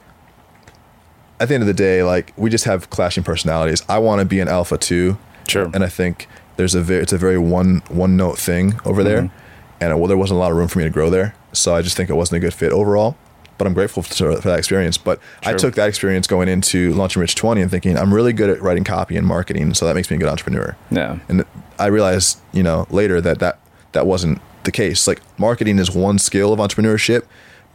[1.39, 3.81] at the end of the day, like we just have clashing personalities.
[3.89, 5.17] I want to be an alpha too.
[5.47, 5.71] Sure.
[5.73, 9.31] And I think there's a very, it's a very one one note thing over there,
[9.79, 11.35] and it, well, there wasn't a lot of room for me to grow there.
[11.53, 13.15] So I just think it wasn't a good fit overall.
[13.57, 14.99] But I'm grateful for, for that experience.
[14.99, 18.51] But I took that experience going into launching Rich 20 and thinking I'm really good
[18.51, 20.75] at writing copy and marketing, so that makes me a good entrepreneur.
[20.91, 21.17] Yeah.
[21.27, 21.43] And
[21.79, 23.59] I realized, you know, later that that
[23.93, 25.07] that wasn't the case.
[25.07, 27.25] Like marketing is one skill of entrepreneurship,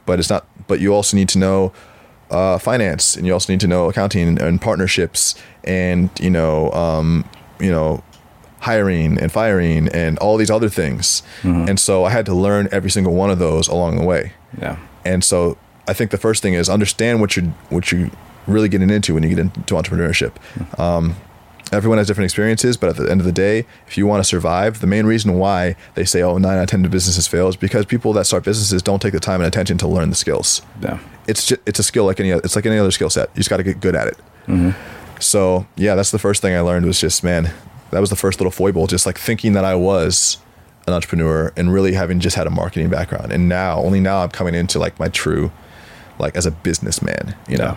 [0.07, 0.47] but it's not.
[0.69, 1.73] But you also need to know
[2.31, 6.71] uh, finance, and you also need to know accounting and, and partnerships, and you know,
[6.73, 7.29] um,
[7.59, 8.03] you know,
[8.63, 11.23] hiring and firing, and all these other things.
[11.43, 11.69] Mm-hmm.
[11.69, 14.33] And so I had to learn every single one of those along the way.
[14.59, 14.79] Yeah.
[15.05, 18.11] And so I think the first thing is understand what you're what you're
[18.47, 20.33] really getting into when you get into entrepreneurship.
[20.55, 20.81] Mm-hmm.
[20.81, 21.17] Um,
[21.73, 24.29] Everyone has different experiences, but at the end of the day, if you want to
[24.29, 27.57] survive, the main reason why they say, oh, nine out of 10 businesses fail is
[27.57, 30.61] because people that start businesses don't take the time and attention to learn the skills.
[30.83, 30.99] Yeah.
[31.27, 33.31] It's just, it's a skill like any other, it's like any other skill set.
[33.31, 34.19] You just got to get good at it.
[34.49, 35.19] Mm-hmm.
[35.19, 37.51] So yeah, that's the first thing I learned was just, man,
[37.93, 40.39] that was the first little foible, just like thinking that I was
[40.87, 43.33] an entrepreneur and really having just had a marketing background.
[43.33, 45.53] And now, only now I'm coming into like my true,
[46.19, 47.77] like as a businessman, you know?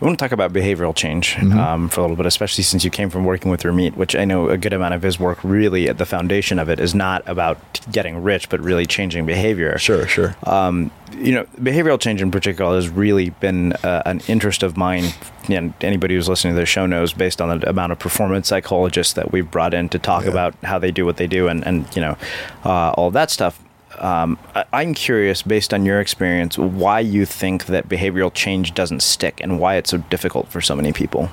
[0.00, 2.90] I want to talk about behavioral change um, for a little bit, especially since you
[2.90, 5.88] came from working with Ramit, which I know a good amount of his work really
[5.88, 7.58] at the foundation of it is not about
[7.92, 9.78] getting rich, but really changing behavior.
[9.78, 10.34] Sure, sure.
[10.42, 15.04] Um, you know, behavioral change in particular has really been uh, an interest of mine.
[15.48, 19.12] And anybody who's listening to the show knows, based on the amount of performance psychologists
[19.14, 20.30] that we've brought in to talk Yeah.
[20.30, 22.16] about how they do what they do, and and you know,
[22.64, 23.60] uh, all that stuff.
[23.98, 24.38] Um,
[24.72, 29.58] I'm curious, based on your experience, why you think that behavioral change doesn't stick, and
[29.58, 31.30] why it's so difficult for so many people.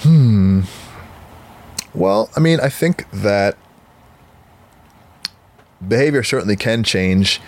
[0.00, 0.62] Hmm.
[1.94, 3.56] Well, I mean, I think that
[5.86, 7.40] behavior certainly can change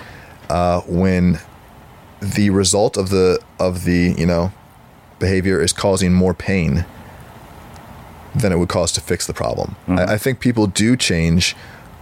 [0.49, 1.39] uh, when
[2.21, 4.53] the result of the of the you know
[5.19, 6.85] behavior is causing more pain
[8.35, 9.77] than it would cause to fix the problem.
[9.89, 11.57] I, I think people do change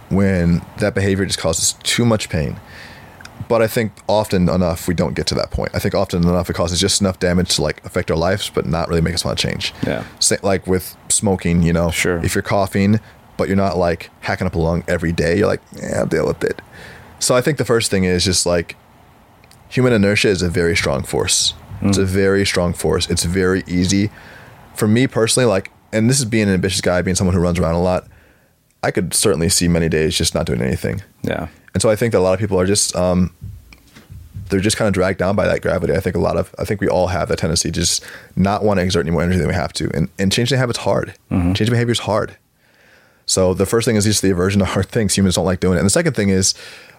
[0.09, 2.59] when that behavior just causes too much pain.
[3.47, 5.71] But I think often enough we don't get to that point.
[5.73, 8.65] I think often enough it causes just enough damage to like affect our lives, but
[8.65, 9.73] not really make us want to change.
[9.85, 10.03] Yeah.
[10.43, 12.23] Like with smoking, you know, Sure.
[12.23, 12.99] If you're coughing,
[13.37, 16.27] but you're not like hacking up a lung every day, you're like, yeah, I'll deal
[16.27, 16.61] with it.
[17.19, 18.75] So I think the first thing is just like
[19.69, 21.53] human inertia is a very strong force.
[21.81, 22.07] It's a mm.
[22.07, 23.09] very strong force.
[23.09, 24.09] It's very easy
[24.75, 25.47] for me personally.
[25.47, 28.07] Like, and this is being an ambitious guy, being someone who runs around a lot.
[28.83, 31.01] I could certainly see many days just not doing anything.
[31.21, 31.47] Yeah.
[31.73, 33.33] And so I think that a lot of people are just um,
[34.49, 35.93] they're just kind of dragged down by that gravity.
[35.93, 38.03] I think a lot of I think we all have that tendency to just
[38.35, 39.89] not want to exert any more energy than we have to.
[39.93, 41.13] And and changing habits hard.
[41.29, 42.37] Changing behavior is hard.
[43.25, 45.15] So the first thing is just the aversion to hard things.
[45.15, 45.79] Humans don't like doing it.
[45.79, 46.53] And the second thing is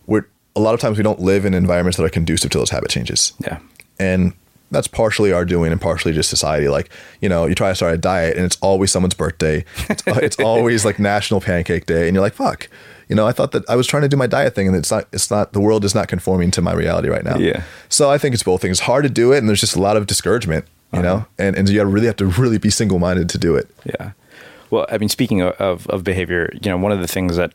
[0.07, 2.70] we're a lot of times we don't live in environments that are conducive to those
[2.70, 3.33] habit changes.
[3.41, 3.59] Yeah.
[3.99, 4.33] And
[4.71, 6.68] that's partially our doing and partially just society.
[6.68, 6.91] Like,
[7.21, 9.64] you know, you try to start a diet and it's always someone's birthday.
[9.89, 12.07] It's, it's always like National Pancake Day.
[12.07, 12.68] And you're like, fuck,
[13.09, 14.91] you know, I thought that I was trying to do my diet thing and it's
[14.91, 17.37] not, it's not, the world is not conforming to my reality right now.
[17.37, 17.64] Yeah.
[17.89, 18.79] So I think it's both things.
[18.79, 21.09] It's hard to do it and there's just a lot of discouragement, you uh-huh.
[21.09, 23.68] know, and, and you really have to really be single minded to do it.
[23.85, 24.12] Yeah.
[24.71, 27.53] Well, I mean, speaking of, of, of behavior, you know, one of the things that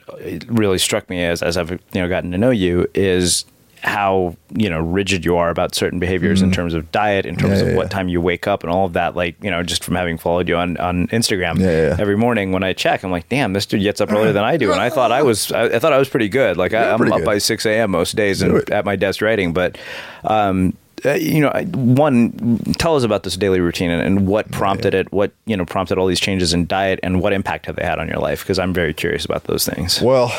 [0.48, 3.46] really struck me as, as I've, you know, gotten to know you is
[3.82, 7.46] how, you know, rigid you are about certain behaviors in terms of diet, in terms
[7.46, 7.56] Mm-hmm.
[7.56, 7.90] Yeah, of yeah, what yeah.
[7.90, 9.16] time you wake up and all of that.
[9.16, 11.96] Like, you know, just from having followed you on, on Instagram Yeah, yeah.
[12.00, 14.58] every morning when I check, I'm like, damn, this dude gets up earlier than I
[14.58, 14.72] do.
[14.72, 16.58] And I thought I was, I, I thought I was pretty good.
[16.58, 17.26] Like I, I'm up good.
[17.26, 17.92] by 6 a.m.
[17.92, 18.70] most days Do and it.
[18.72, 19.54] at my desk writing.
[19.54, 19.78] But,
[20.24, 24.94] um, uh, you know, one, tell us about this daily routine and, and what prompted
[24.94, 27.84] it, what, you know, prompted all these changes in diet and what impact have they
[27.86, 28.40] had on your life?
[28.42, 30.32] Because I'm very curious about those things, Well,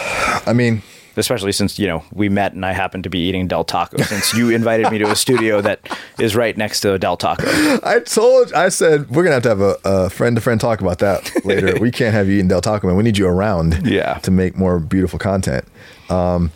[0.47, 0.83] I mean,
[1.17, 4.35] especially since, you know, we met and I happened to be eating Del Taco since
[4.35, 5.81] you invited me to a studio that
[6.19, 7.45] is right next to Del Taco.
[7.83, 10.81] I told, I said, we're gonna have to have a, a friend to friend talk
[10.81, 11.79] about that later.
[11.81, 12.97] we can't have you eating Del Taco, man.
[12.97, 14.15] We need you around Yeah.
[14.19, 15.65] to make more beautiful content.
[16.11, 16.51] Um,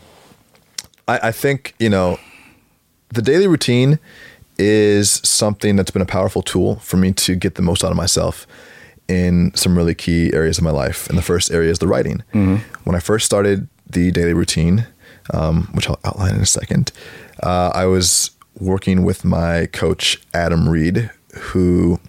[1.08, 2.18] I, I think, you know,
[3.12, 3.98] the daily routine
[4.58, 7.96] is something that's been a powerful tool for me to get the most out of
[7.96, 8.46] myself
[9.08, 11.08] in some really key areas of my life.
[11.08, 12.22] And the first area is the writing.
[12.32, 14.86] When I first started the daily routine,
[15.32, 16.92] um, which I'll outline in a second,
[17.42, 22.00] uh, I was working with my coach Adam Reed, who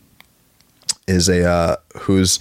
[1.07, 2.39] is a uh, who's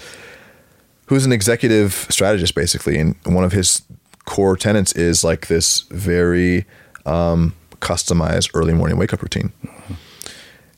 [1.07, 3.83] who's an executive strategist basically, and one of his
[4.25, 6.65] core tenets is like this very
[7.07, 9.53] um, customized early morning wake up routine.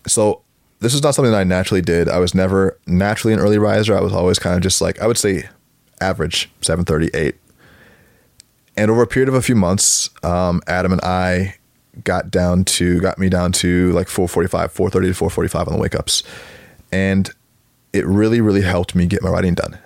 [0.06, 0.42] So
[0.80, 2.08] this is not something that I naturally did.
[2.08, 3.96] I was never naturally an early riser.
[3.96, 5.48] I was always kind of just like I would say
[6.00, 7.34] average 7:30, 8.
[8.76, 11.56] And over a period of a few months, um, Adam and I
[12.04, 15.94] got down to got me down to like 4:45, 4:30 to 4:45 on the wake
[15.94, 16.22] ups,
[16.90, 17.30] and
[17.92, 19.78] it really really helped me get my writing done.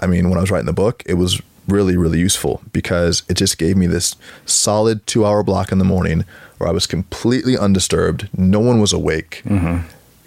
[0.00, 3.34] I mean, when I was writing the book, it was really really useful because it
[3.34, 4.16] just gave me this
[4.46, 6.24] solid two hour block in the morning
[6.58, 8.28] where I was completely undisturbed.
[8.36, 9.42] No one was awake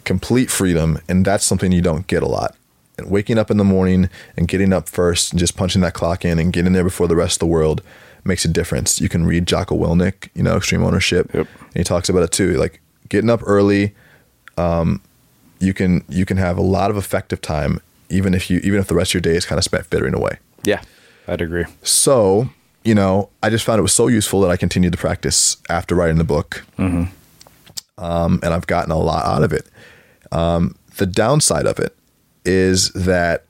[0.05, 2.55] complete freedom and that's something you don't get a lot
[2.97, 6.23] and waking up in the morning and getting up first and just punching that clock
[6.25, 7.81] in and getting there before the rest of the world
[8.23, 11.47] makes a difference you can read jocko willink you know extreme ownership Yep.
[11.59, 13.93] and he talks about it too like getting up early
[14.57, 15.01] um,
[15.59, 17.79] you can you can have a lot of effective time
[18.09, 20.13] even if you even if the rest of your day is kind of spent fittering
[20.15, 20.81] away Yeah,
[21.27, 21.65] I'd agree.
[21.83, 22.49] so,
[22.83, 25.93] you know, I just found it was so useful that I continued to practice after
[25.95, 26.63] writing the book.
[27.97, 29.67] Um, and I've gotten a lot out of it.
[30.31, 31.95] Um, the downside of it
[32.45, 33.45] is that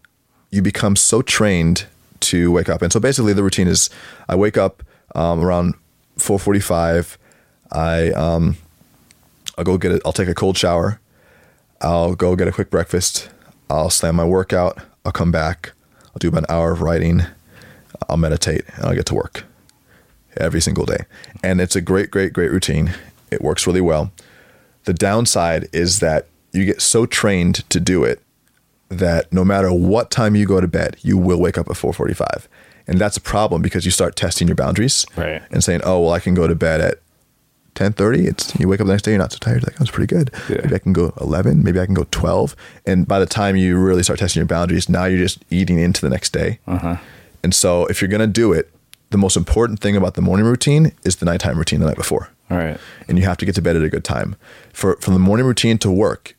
[0.52, 1.86] you become so trained
[2.22, 2.82] to wake up.
[2.82, 3.90] And so basically, the routine is
[4.28, 4.84] I wake up
[5.14, 5.76] um, around
[6.18, 7.18] 4:45.
[7.72, 8.58] I um,
[9.58, 10.02] I'll go get it.
[10.06, 11.00] I'll take a cold shower.
[11.82, 13.30] I'll go get a quick breakfast.
[13.70, 14.80] I'll slam my workout.
[15.06, 15.74] I'll come back.
[16.08, 17.24] I'll do about an hour of writing.
[18.10, 19.44] I'll meditate and I'll get to work
[20.38, 21.06] every single day.
[21.44, 22.94] And it's a great, great, great routine.
[23.32, 24.12] It works really well.
[24.86, 28.22] The downside is that you get so trained to do it
[28.90, 32.48] that no matter what time you go to bed, you will wake up at 4:45.
[32.88, 35.42] And that's a problem because you start testing your boundaries Right.
[35.52, 37.00] and saying, "Oh, well, I can go to bed at
[37.74, 39.56] 10:30." It's you wake up the next day, you're not so tired.
[39.62, 40.58] You're like, "That was pretty good." Yeah.
[40.64, 41.64] Maybe I can go 11.
[41.64, 42.56] Maybe I can go 12.
[42.86, 46.02] And by the time you really start testing your boundaries, now you're just eating into
[46.02, 46.60] the next day.
[46.68, 46.98] Uh-huh.
[47.44, 48.70] And so, if you're gonna do it,
[49.12, 52.30] the most important thing about the morning routine is the nighttime routine the night before
[52.50, 52.78] All right.
[53.08, 54.36] and you have to get to bed at a good time.
[54.74, 56.36] For from the morning routine to work,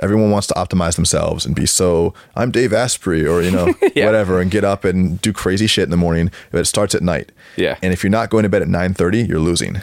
[0.00, 4.06] everyone wants to optimize themselves and be so I'm Dave Asprey or you know Yeah.
[4.06, 6.30] whatever and get up and do crazy shit in the morning.
[6.50, 7.30] But it starts at night.
[7.56, 7.78] Yeah.
[7.82, 9.82] And if you're not going to bed at 9:30, you're losing.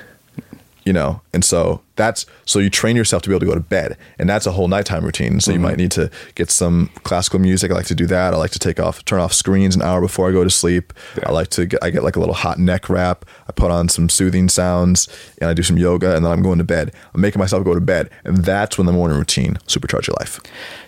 [0.83, 3.59] You know, and so that's so you train yourself to be able to go to
[3.59, 5.39] bed, and that's a whole nighttime routine.
[5.39, 5.63] So you Mm-hmm.
[5.63, 7.69] might need to get some classical music.
[7.69, 8.33] I like to do that.
[8.33, 10.91] I like to take off, turn off screens an hour before I go to sleep.
[11.23, 13.25] I like to get, I get like a little hot neck wrap.
[13.47, 15.07] I put on some soothing sounds,
[15.39, 16.91] and I do some yoga, and then I'm going to bed.
[17.13, 20.39] I'm making myself go to bed, and that's when the morning routine supercharge your life.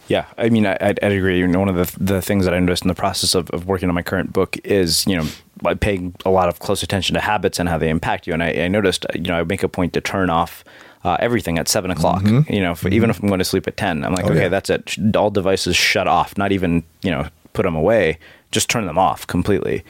[0.08, 1.38] Yeah, I mean, I, I'd, I'd agree.
[1.38, 3.68] You know, one of the the things that I noticed in the process of, of
[3.68, 5.28] working on my current book is, you know,
[5.64, 8.34] by paying a lot of close attention to habits and how they impact you.
[8.34, 10.64] And I, I noticed, you know, I make a point to turn off
[11.04, 12.24] uh, everything at seven o'clock.
[12.24, 14.32] You know, if, even if I'm going to sleep at ten, I'm like, Mm-hmm.
[14.32, 14.50] Oh, okay, yeah.
[14.50, 15.16] that's it.
[15.16, 16.38] All devices shut off.
[16.38, 18.20] Not even, you know, put them away.
[18.52, 19.84] Just turn them off completely.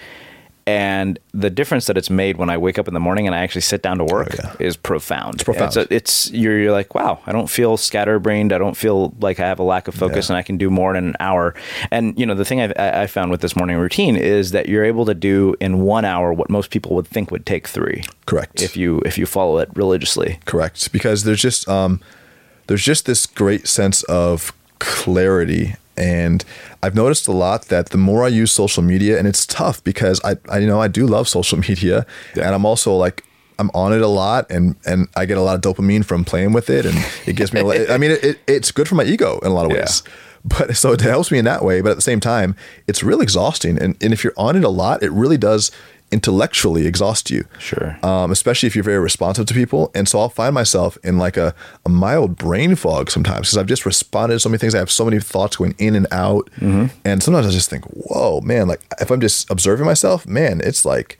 [0.65, 3.39] And the difference that it's made when I wake up in the morning and I
[3.39, 4.65] actually sit down to work Oh, yeah.
[4.65, 5.35] is profound.
[5.35, 5.75] It's profound.
[5.75, 8.53] It's, it's you're, you're like, wow, I don't feel scatterbrained.
[8.53, 10.35] I don't feel like I have a lack of focus, Yeah.
[10.35, 11.53] and I can do more in an hour.
[11.91, 14.69] And you know, the thing I've, I I found with this morning routine is that
[14.69, 18.03] you're able to do in one hour what most people would think would take three.
[18.25, 18.61] Correct.
[18.61, 20.39] If you if you follow it religiously.
[20.45, 20.91] Correct.
[20.93, 21.99] Because there's just um,
[22.67, 25.75] there's just this great sense of clarity.
[25.97, 26.43] And
[26.83, 30.19] I've noticed a lot that the more I use social media, and it's tough because
[30.23, 32.05] I, I you know, I do love social media,
[32.35, 33.23] and I'm also like
[33.59, 36.53] I'm on it a lot, and and I get a lot of dopamine from playing
[36.53, 37.61] with it, and it gives me.
[37.61, 39.71] a lot, I mean, it, it, it's good for my ego in a lot of
[39.71, 39.79] Yeah.
[39.85, 40.03] ways.
[40.45, 41.79] But so it helps me in that way.
[41.79, 42.55] But at the same time,
[42.85, 45.71] it's really exhausting, and and if you're on it a lot, it really does
[46.13, 47.97] intellectually exhaust you Sure.
[48.03, 49.91] um, especially if you're very responsive to people.
[49.95, 51.53] And so I'll find myself in like a,
[51.85, 54.75] a mild brain fog sometimes because I've just responded to so many things.
[54.75, 56.49] I have so many thoughts going in and out.
[56.61, 60.85] And sometimes I just think, whoa, man, like if I'm just observing myself, man, it's
[60.85, 61.17] like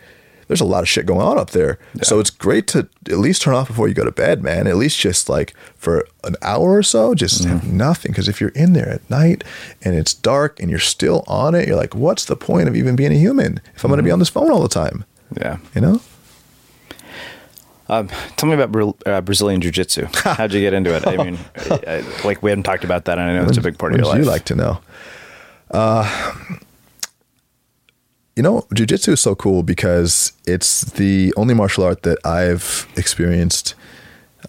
[0.53, 1.79] there's a lot of shit going on up there.
[2.03, 4.67] So it's great to at least turn off before you go to bed, man.
[4.67, 8.11] At least just like for an hour or so, just have nothing.
[8.11, 9.43] Because if you're in there at night
[9.81, 12.95] and it's dark and you're still on it, you're like, what's the point of even
[12.95, 15.05] being a human if I'm going to be on this phone all the time?
[15.35, 15.57] Yeah.
[15.73, 16.01] You know?
[17.89, 20.05] Um, tell me about Bra- uh, Brazilian Jiu Jitsu.
[20.23, 21.07] How'd you get into it?
[21.07, 23.61] I mean, I, I, like we haven't talked about that, and I know it's a
[23.61, 24.19] big part of your life.
[24.19, 24.81] you like to know?
[25.71, 26.35] Uh,
[28.43, 33.73] you know, jujitsu is so cool because it's the only martial art that I've experienced.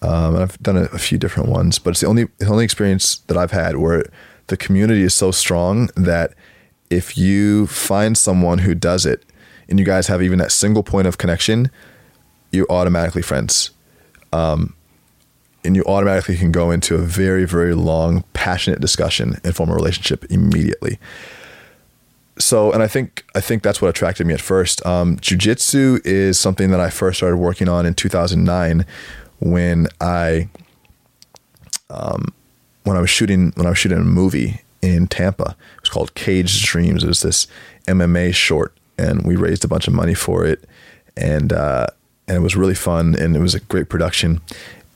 [0.03, 2.65] Um, and I've done a, a few different ones, but it's the only the only
[2.65, 4.05] experience that I've had where
[4.49, 6.35] the community is so strong that
[6.91, 9.25] if you find someone who does it
[9.69, 11.71] and you guys have even that single point of connection,
[12.51, 13.71] you're automatically friends
[14.33, 14.75] Um,
[15.65, 19.75] and you automatically can go into a very very long passionate discussion and form a
[19.75, 20.99] relationship immediately
[22.39, 24.85] so and i think i think that's what attracted me at first.
[24.87, 28.85] Um, jiu-jitsu is something that i first started working on in 2009
[29.41, 30.49] when i
[31.91, 32.33] um,
[32.85, 35.57] when i was shooting when i was shooting a movie in tampa.
[35.77, 37.05] It was called cage dreams.
[37.05, 37.47] It was this
[37.87, 40.65] mma short and we raised a bunch of money for it.
[41.17, 41.87] And uh,
[42.27, 44.41] and it was really fun and it was a great production.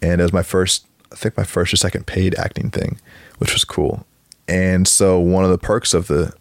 [0.03, 2.99] And it was my first i think my first or second paid acting thing
[3.39, 4.05] which was cool.
[4.47, 6.35] And so one of the perks of the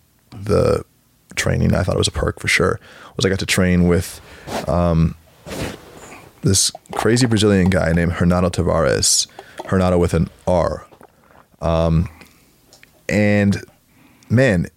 [0.44, 0.84] the
[1.36, 1.74] training.
[1.74, 2.80] I thought it was a perk for sure.
[3.16, 4.22] Was i got to train with
[4.68, 5.16] um,
[6.42, 9.28] this crazy brazilian guy named hernando tavares.
[9.66, 10.88] Hernando with an r.
[11.62, 12.10] Um,
[13.10, 13.64] and
[14.30, 14.68] man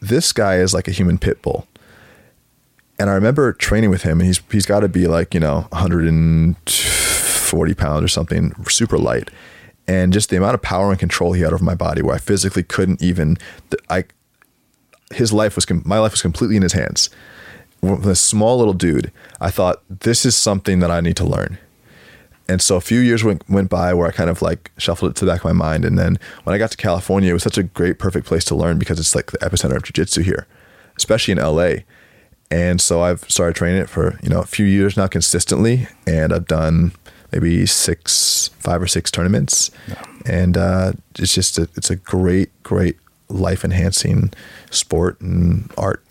[0.00, 1.68] this guy is like a human pit bull.
[2.98, 5.68] And I remember training with him, and he's he's got to be like you know
[5.70, 9.30] 140 pounds or something, super light,
[9.86, 12.18] and just the amount of power and control he had over my body, where I
[12.18, 13.38] physically couldn't even.
[13.88, 14.06] I
[15.14, 17.10] his life was com- my life was completely in his hands.
[17.80, 21.58] With a small little dude, I thought this is something that I need to learn,
[22.48, 25.16] and so a few years went, went by where I kind of like shuffled it
[25.16, 25.84] to the back of my mind.
[25.84, 28.54] And then when I got to California, it was such a great, perfect place to
[28.54, 30.46] learn because it's like the epicenter of jiu-jitsu here,
[30.96, 31.82] especially in LA.
[32.50, 35.88] And so I've started training it for, you know, a few years now consistently.
[36.06, 36.92] And I've done
[37.32, 39.70] maybe six, five or six tournaments.
[39.86, 40.02] Yeah.
[40.24, 42.96] And uh, it's just, a, it's a great, great
[43.28, 44.32] life enhancing
[44.70, 46.02] sport and art.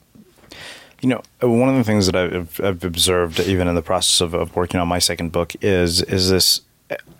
[1.01, 4.33] You know, one of the things that I've, I've observed, even in the process of,
[4.33, 6.61] of, working on my second book, is is this.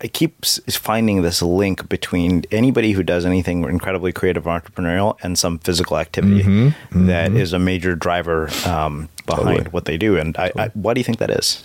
[0.00, 5.58] I keep finding this link between anybody who does anything incredibly creative, entrepreneurial, and some
[5.58, 7.06] physical activity mm-hmm, mm-hmm.
[7.06, 9.64] That is a major driver um, behind totally.
[9.64, 10.16] what they do.
[10.16, 10.64] And I, totally.
[10.64, 11.64] I, why do you think that is?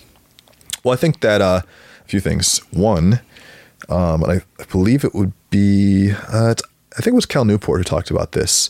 [0.83, 2.57] Well, I think that uh, a few things.
[2.71, 3.21] One,
[3.87, 6.11] um, I, I, believe it would be.
[6.27, 6.55] Uh,
[6.97, 8.69] I think it was Cal Newport who talked about this.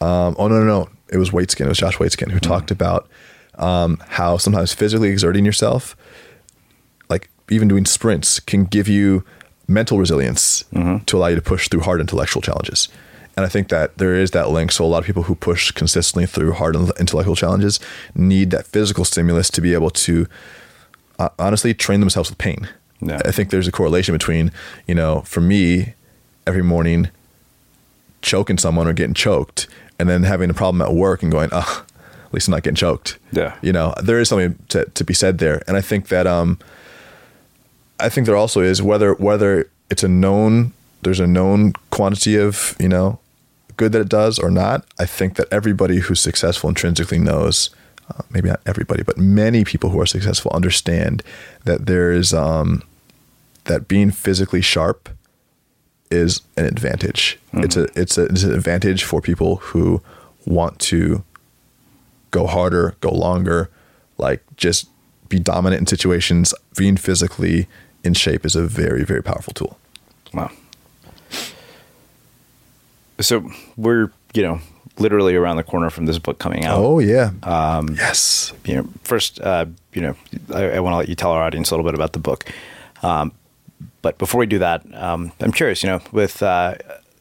[0.00, 0.88] Um, oh no, no, no!
[1.10, 1.66] It was Waitzkin.
[1.66, 2.50] It was Josh Waitzkin who mm-hmm.
[2.50, 3.08] talked about
[3.56, 5.96] um, how sometimes physically exerting yourself,
[7.08, 9.24] like even doing sprints, can give you
[9.68, 11.04] mental resilience mm-hmm.
[11.04, 12.88] to allow you to push through hard intellectual challenges.
[13.36, 14.72] And I think that there is that link.
[14.72, 17.80] So a lot of people who push consistently through hard intellectual challenges
[18.14, 20.26] need that physical stimulus to be able to
[21.18, 22.68] uh, honestly train themselves with pain.
[23.00, 23.20] Yeah.
[23.24, 24.52] I think there's a correlation between,
[24.86, 25.94] you know, for me,
[26.46, 27.08] every morning
[28.22, 29.66] choking someone or getting choked
[29.98, 31.84] and then having a problem at work and going, oh,
[32.24, 33.18] at least I'm not getting choked.
[33.32, 33.56] Yeah.
[33.62, 35.62] You know, there is something to, to be said there.
[35.66, 36.58] And I think that, um,
[38.00, 42.74] I think there also is whether, whether it's a known, there's a known quantity of,
[42.80, 43.18] you know,
[43.76, 44.84] good that it does or not.
[44.98, 47.70] I think that everybody who's successful intrinsically knows,
[48.08, 51.22] uh, maybe not everybody, but many people who are successful understand
[51.64, 52.82] that there is, um,
[53.64, 55.08] that being physically sharp
[56.12, 57.38] is an advantage.
[57.48, 57.64] Mm-hmm.
[57.64, 60.02] It's a it's a it's an advantage for people who
[60.44, 61.24] want to
[62.30, 63.70] go harder, go longer,
[64.18, 64.88] like just
[65.28, 66.54] be dominant in situations.
[66.76, 67.66] Being physically
[68.04, 69.78] in shape is a very very powerful tool.
[70.34, 70.50] Wow.
[73.20, 74.60] So we're you know
[74.98, 76.78] literally around the corner from this book coming out.
[76.78, 77.30] Oh yeah.
[77.42, 78.52] Um, yes.
[78.64, 80.14] You know, first, uh, you know,
[80.54, 82.50] I, I want to let you tell our audience a little bit about the book.
[83.02, 83.32] Um,
[84.02, 85.82] but before we do that, um, I'm curious.
[85.82, 86.74] You know, with uh,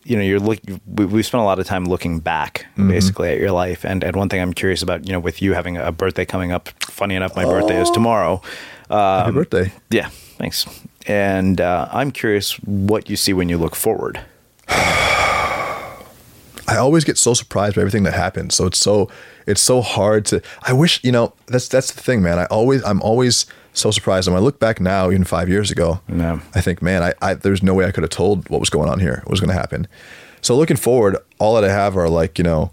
[0.03, 0.59] you know, you're look.
[0.88, 2.89] We, we spent a lot of time looking back, mm-hmm.
[2.89, 3.86] basically, at your life.
[3.86, 6.51] And and one thing I'm curious about, you know, with you having a birthday coming
[6.51, 6.69] up.
[6.84, 7.49] Funny enough, my oh.
[7.49, 8.41] birthday is tomorrow.
[8.89, 9.73] Um, Happy birthday!
[9.89, 10.65] Yeah, thanks.
[11.07, 14.19] And uh, I'm curious what you see when you look forward.
[14.67, 18.55] I always get so surprised by everything that happens.
[18.55, 19.09] So it's so
[19.45, 20.41] it's so hard to.
[20.63, 22.39] I wish you know that's that's the thing, man.
[22.39, 24.28] I always I'm always so surprised.
[24.28, 26.41] And when I look back now, even five years ago, yeah.
[26.53, 28.89] I think, man, I, I there's no way I could have told what was going
[28.89, 29.88] on here, what was going to happen.
[30.41, 32.72] So looking forward, all that I have are like you know,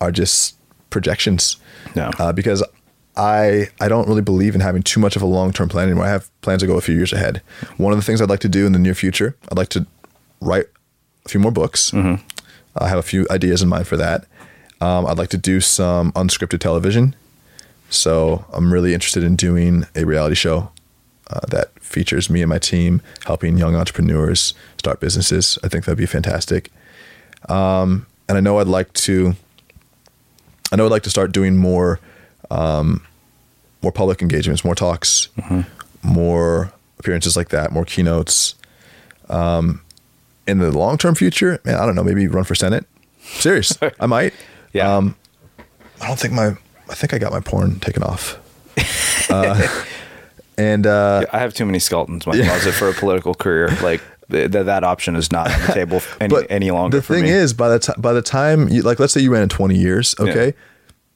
[0.00, 0.56] are just
[0.90, 1.56] projections.
[1.94, 2.10] Yeah.
[2.18, 2.62] Uh, because
[3.16, 6.04] I I don't really believe in having too much of a long term plan anymore.
[6.04, 7.42] I have plans to go a few years ahead.
[7.76, 9.86] One of the things I'd like to do in the near future, I'd like to
[10.40, 10.66] write
[11.24, 11.90] a few more books.
[11.90, 12.22] Mm-hmm.
[12.78, 14.26] I have a few ideas in mind for that.
[14.80, 17.16] Um, I'd like to do some unscripted television
[17.90, 20.70] so I'm really interested in doing a reality show
[21.28, 25.58] uh, that features me and my team helping young entrepreneurs start businesses.
[25.64, 26.70] I think that'd be fantastic.
[27.48, 29.34] Um, and I know I'd like to.
[30.72, 32.00] I know I'd like to start doing more,
[32.50, 33.06] um,
[33.82, 35.60] more public engagements, more talks, mm-hmm.
[36.02, 38.56] more appearances like that, more keynotes.
[39.28, 39.82] Um,
[40.46, 42.04] in the long term future, man, I don't know.
[42.04, 42.86] Maybe run for senate.
[43.20, 44.34] Serious, I might.
[44.72, 44.96] Yeah.
[44.96, 45.16] Um,
[46.00, 46.56] I don't think my
[46.88, 48.38] I think I got my porn taken off.
[49.30, 49.84] Uh,
[50.58, 53.70] and uh, I have too many skeletons in my closet for a political career.
[53.82, 56.98] Like th- that option is not on the table any, any longer.
[56.98, 57.30] The thing me.
[57.30, 59.76] is, by the time by the time you like, let's say you ran in twenty
[59.76, 60.52] years, okay, yeah.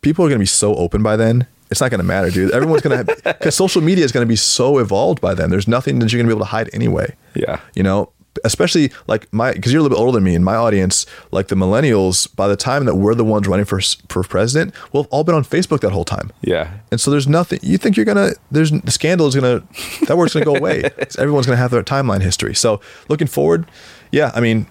[0.03, 1.47] people are going to be so open by then.
[1.71, 2.53] It's not going to matter, dude.
[2.53, 5.51] Everyone's going to because social media is going to be so evolved by then.
[5.51, 7.15] There's nothing that you're going to be able to hide anyway.
[7.35, 8.13] Yeah, you know,
[8.45, 11.49] especially like my because you're a little bit older than me and my audience like
[11.49, 15.11] the millennials by the time that we're the ones running for for president we'll have
[15.11, 16.31] all been on facebook that whole time.
[16.41, 16.79] Yeah.
[16.91, 19.63] And so there's nothing you think you're gonna there's the scandal is gonna
[20.07, 20.83] that work's gonna go away.
[21.19, 22.55] Everyone's gonna have their timeline history.
[22.55, 23.67] So looking forward
[24.11, 24.67] yeah i mean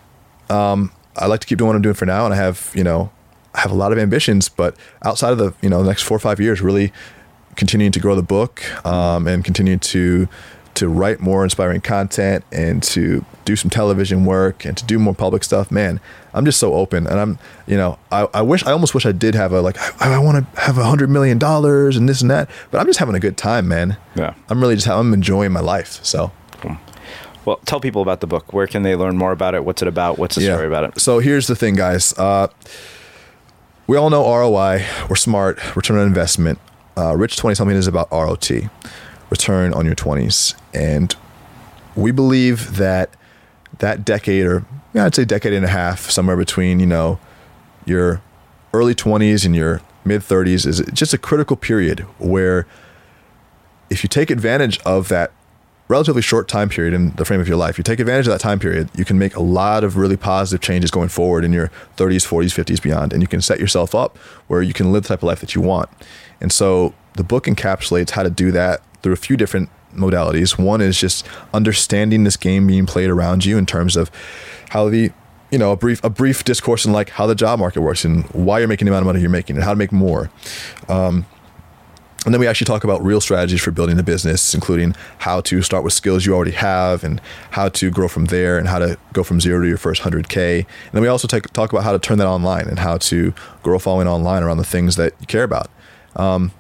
[0.50, 2.84] um, i like to keep doing what i'm doing for now and i have you
[2.84, 3.12] know
[3.54, 6.16] i have a lot of ambitions but outside of the you know the next four
[6.16, 6.92] or five years really
[7.56, 10.28] continuing to grow the book um, and continue to
[10.80, 15.14] to write more inspiring content and to do some television work and to do more
[15.14, 16.00] public stuff, man,
[16.34, 17.06] I'm just so open.
[17.06, 19.78] And I'm, you know, I, I wish, I almost wish I did have a, like,
[20.02, 22.86] I, I want to have a hundred million dollars and this and that, but I'm
[22.86, 23.98] just having a good time, man.
[24.16, 24.36] Yeah.
[24.48, 26.04] I'm really just, I'm enjoying my life.
[26.04, 26.32] So.
[27.46, 28.54] Well, tell people about the book.
[28.54, 29.66] Where can they learn more about it?
[29.66, 30.18] What's it about?
[30.18, 30.54] What's the yeah.
[30.54, 31.00] story about it?
[31.00, 32.14] So here's the thing, guys.
[32.18, 32.48] Uh,
[33.88, 34.86] we all know ROI.
[35.10, 35.76] We're smart.
[35.76, 36.60] Return on investment.
[36.96, 38.52] Uh, Rich 20 something is about ROT
[39.30, 40.56] return on your 20s.
[40.74, 41.16] And
[41.96, 43.12] we believe that
[43.80, 47.20] that decade, or yeah, I'd say decade and a half, somewhere between you know
[47.86, 48.22] your
[48.74, 52.66] early 20s and your mid 30s, is just a critical period where
[53.90, 55.32] if you take advantage of that
[55.88, 58.40] relatively short time period in the frame of your life, you take advantage of that
[58.40, 61.72] time period, you can make a lot of really positive changes going forward in your
[61.98, 64.16] 30s, 40s, 50s, beyond, and you can set yourself up
[64.48, 65.90] where you can live the type of life that you want.
[66.40, 70.58] And so the book encapsulates how to do that through a few different modalities.
[70.58, 74.12] One is just understanding this game being played around you in terms of
[74.70, 75.12] how the
[75.52, 78.26] you know a brief a brief discourse in like how the job market works and
[78.32, 80.30] why you're making the amount of money you're making and how to make more.
[80.88, 81.26] Um,
[82.26, 85.62] and then we actually talk about real strategies for building a business, including how to
[85.62, 87.22] start with skills you already have and
[87.52, 90.58] how to grow from there and how to go from zero to your first 100K.
[90.58, 93.34] And then we also take, talk about how to turn that online and how to
[93.64, 95.72] grow following online around the things that you care about.
[96.18, 96.52] Um,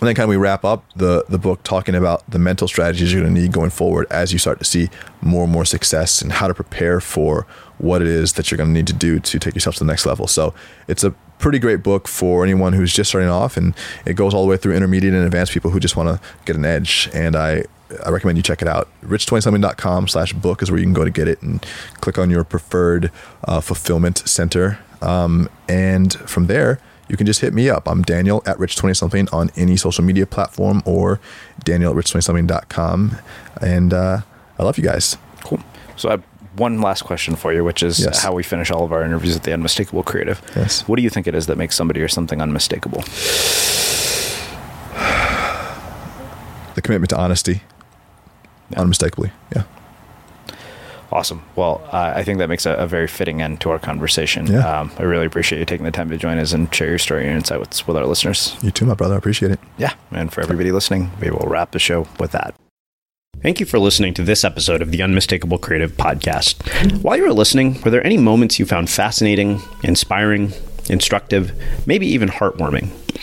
[0.00, 3.12] and then kind of we wrap up the the book talking about the mental strategies
[3.12, 4.88] you're going to need going forward as you start to see
[5.22, 7.46] more and more success and how to prepare for
[7.78, 9.90] what it is that you're going to need to do to take yourself to the
[9.90, 10.26] next level.
[10.26, 10.54] So
[10.88, 13.74] it's a pretty great book for anyone who's just starting off and
[14.06, 16.56] it goes all the way through intermediate and advanced people who just want to get
[16.56, 17.64] an edge and I
[18.04, 18.88] I recommend you check it out.
[19.04, 21.64] Rich20something.com slash book is where you can go to get it and
[22.00, 23.12] click on your preferred
[23.44, 24.80] uh, fulfillment center.
[25.00, 27.88] Um, and from there, you can just hit me up.
[27.88, 31.20] I'm Daniel at Rich20something on any social media platform or
[31.64, 33.16] Daniel at Rich20something.com.
[33.60, 34.20] And uh,
[34.58, 35.16] I love you guys.
[35.44, 35.60] Cool.
[35.96, 36.24] So I have
[36.56, 38.22] one last question for you, which is Yes.
[38.22, 40.40] how we finish all of our interviews at the Unmistakable Creative.
[40.56, 40.82] Yes.
[40.88, 43.02] What do you think it is that makes somebody or something unmistakable?
[46.74, 47.62] The commitment to honesty,
[48.76, 49.32] unmistakably.
[49.54, 49.62] Yeah.
[51.12, 51.42] Awesome.
[51.54, 54.46] Well, uh, I think that makes a, a very fitting end to our conversation.
[54.46, 54.80] Yeah.
[54.80, 57.26] Um, I really appreciate you taking the time to join us and share your story
[57.26, 58.56] and insight with, with our listeners.
[58.62, 59.14] You too, my brother.
[59.14, 59.60] I appreciate it.
[59.78, 59.94] Yeah.
[60.10, 62.54] And for everybody listening, we will wrap the show with that.
[63.42, 67.02] Thank you for listening to this episode of the Unmistakable Creative Podcast.
[67.02, 70.52] While you were listening, were there any moments you found fascinating, inspiring,
[70.88, 71.52] instructive,
[71.86, 72.90] maybe even heartwarming?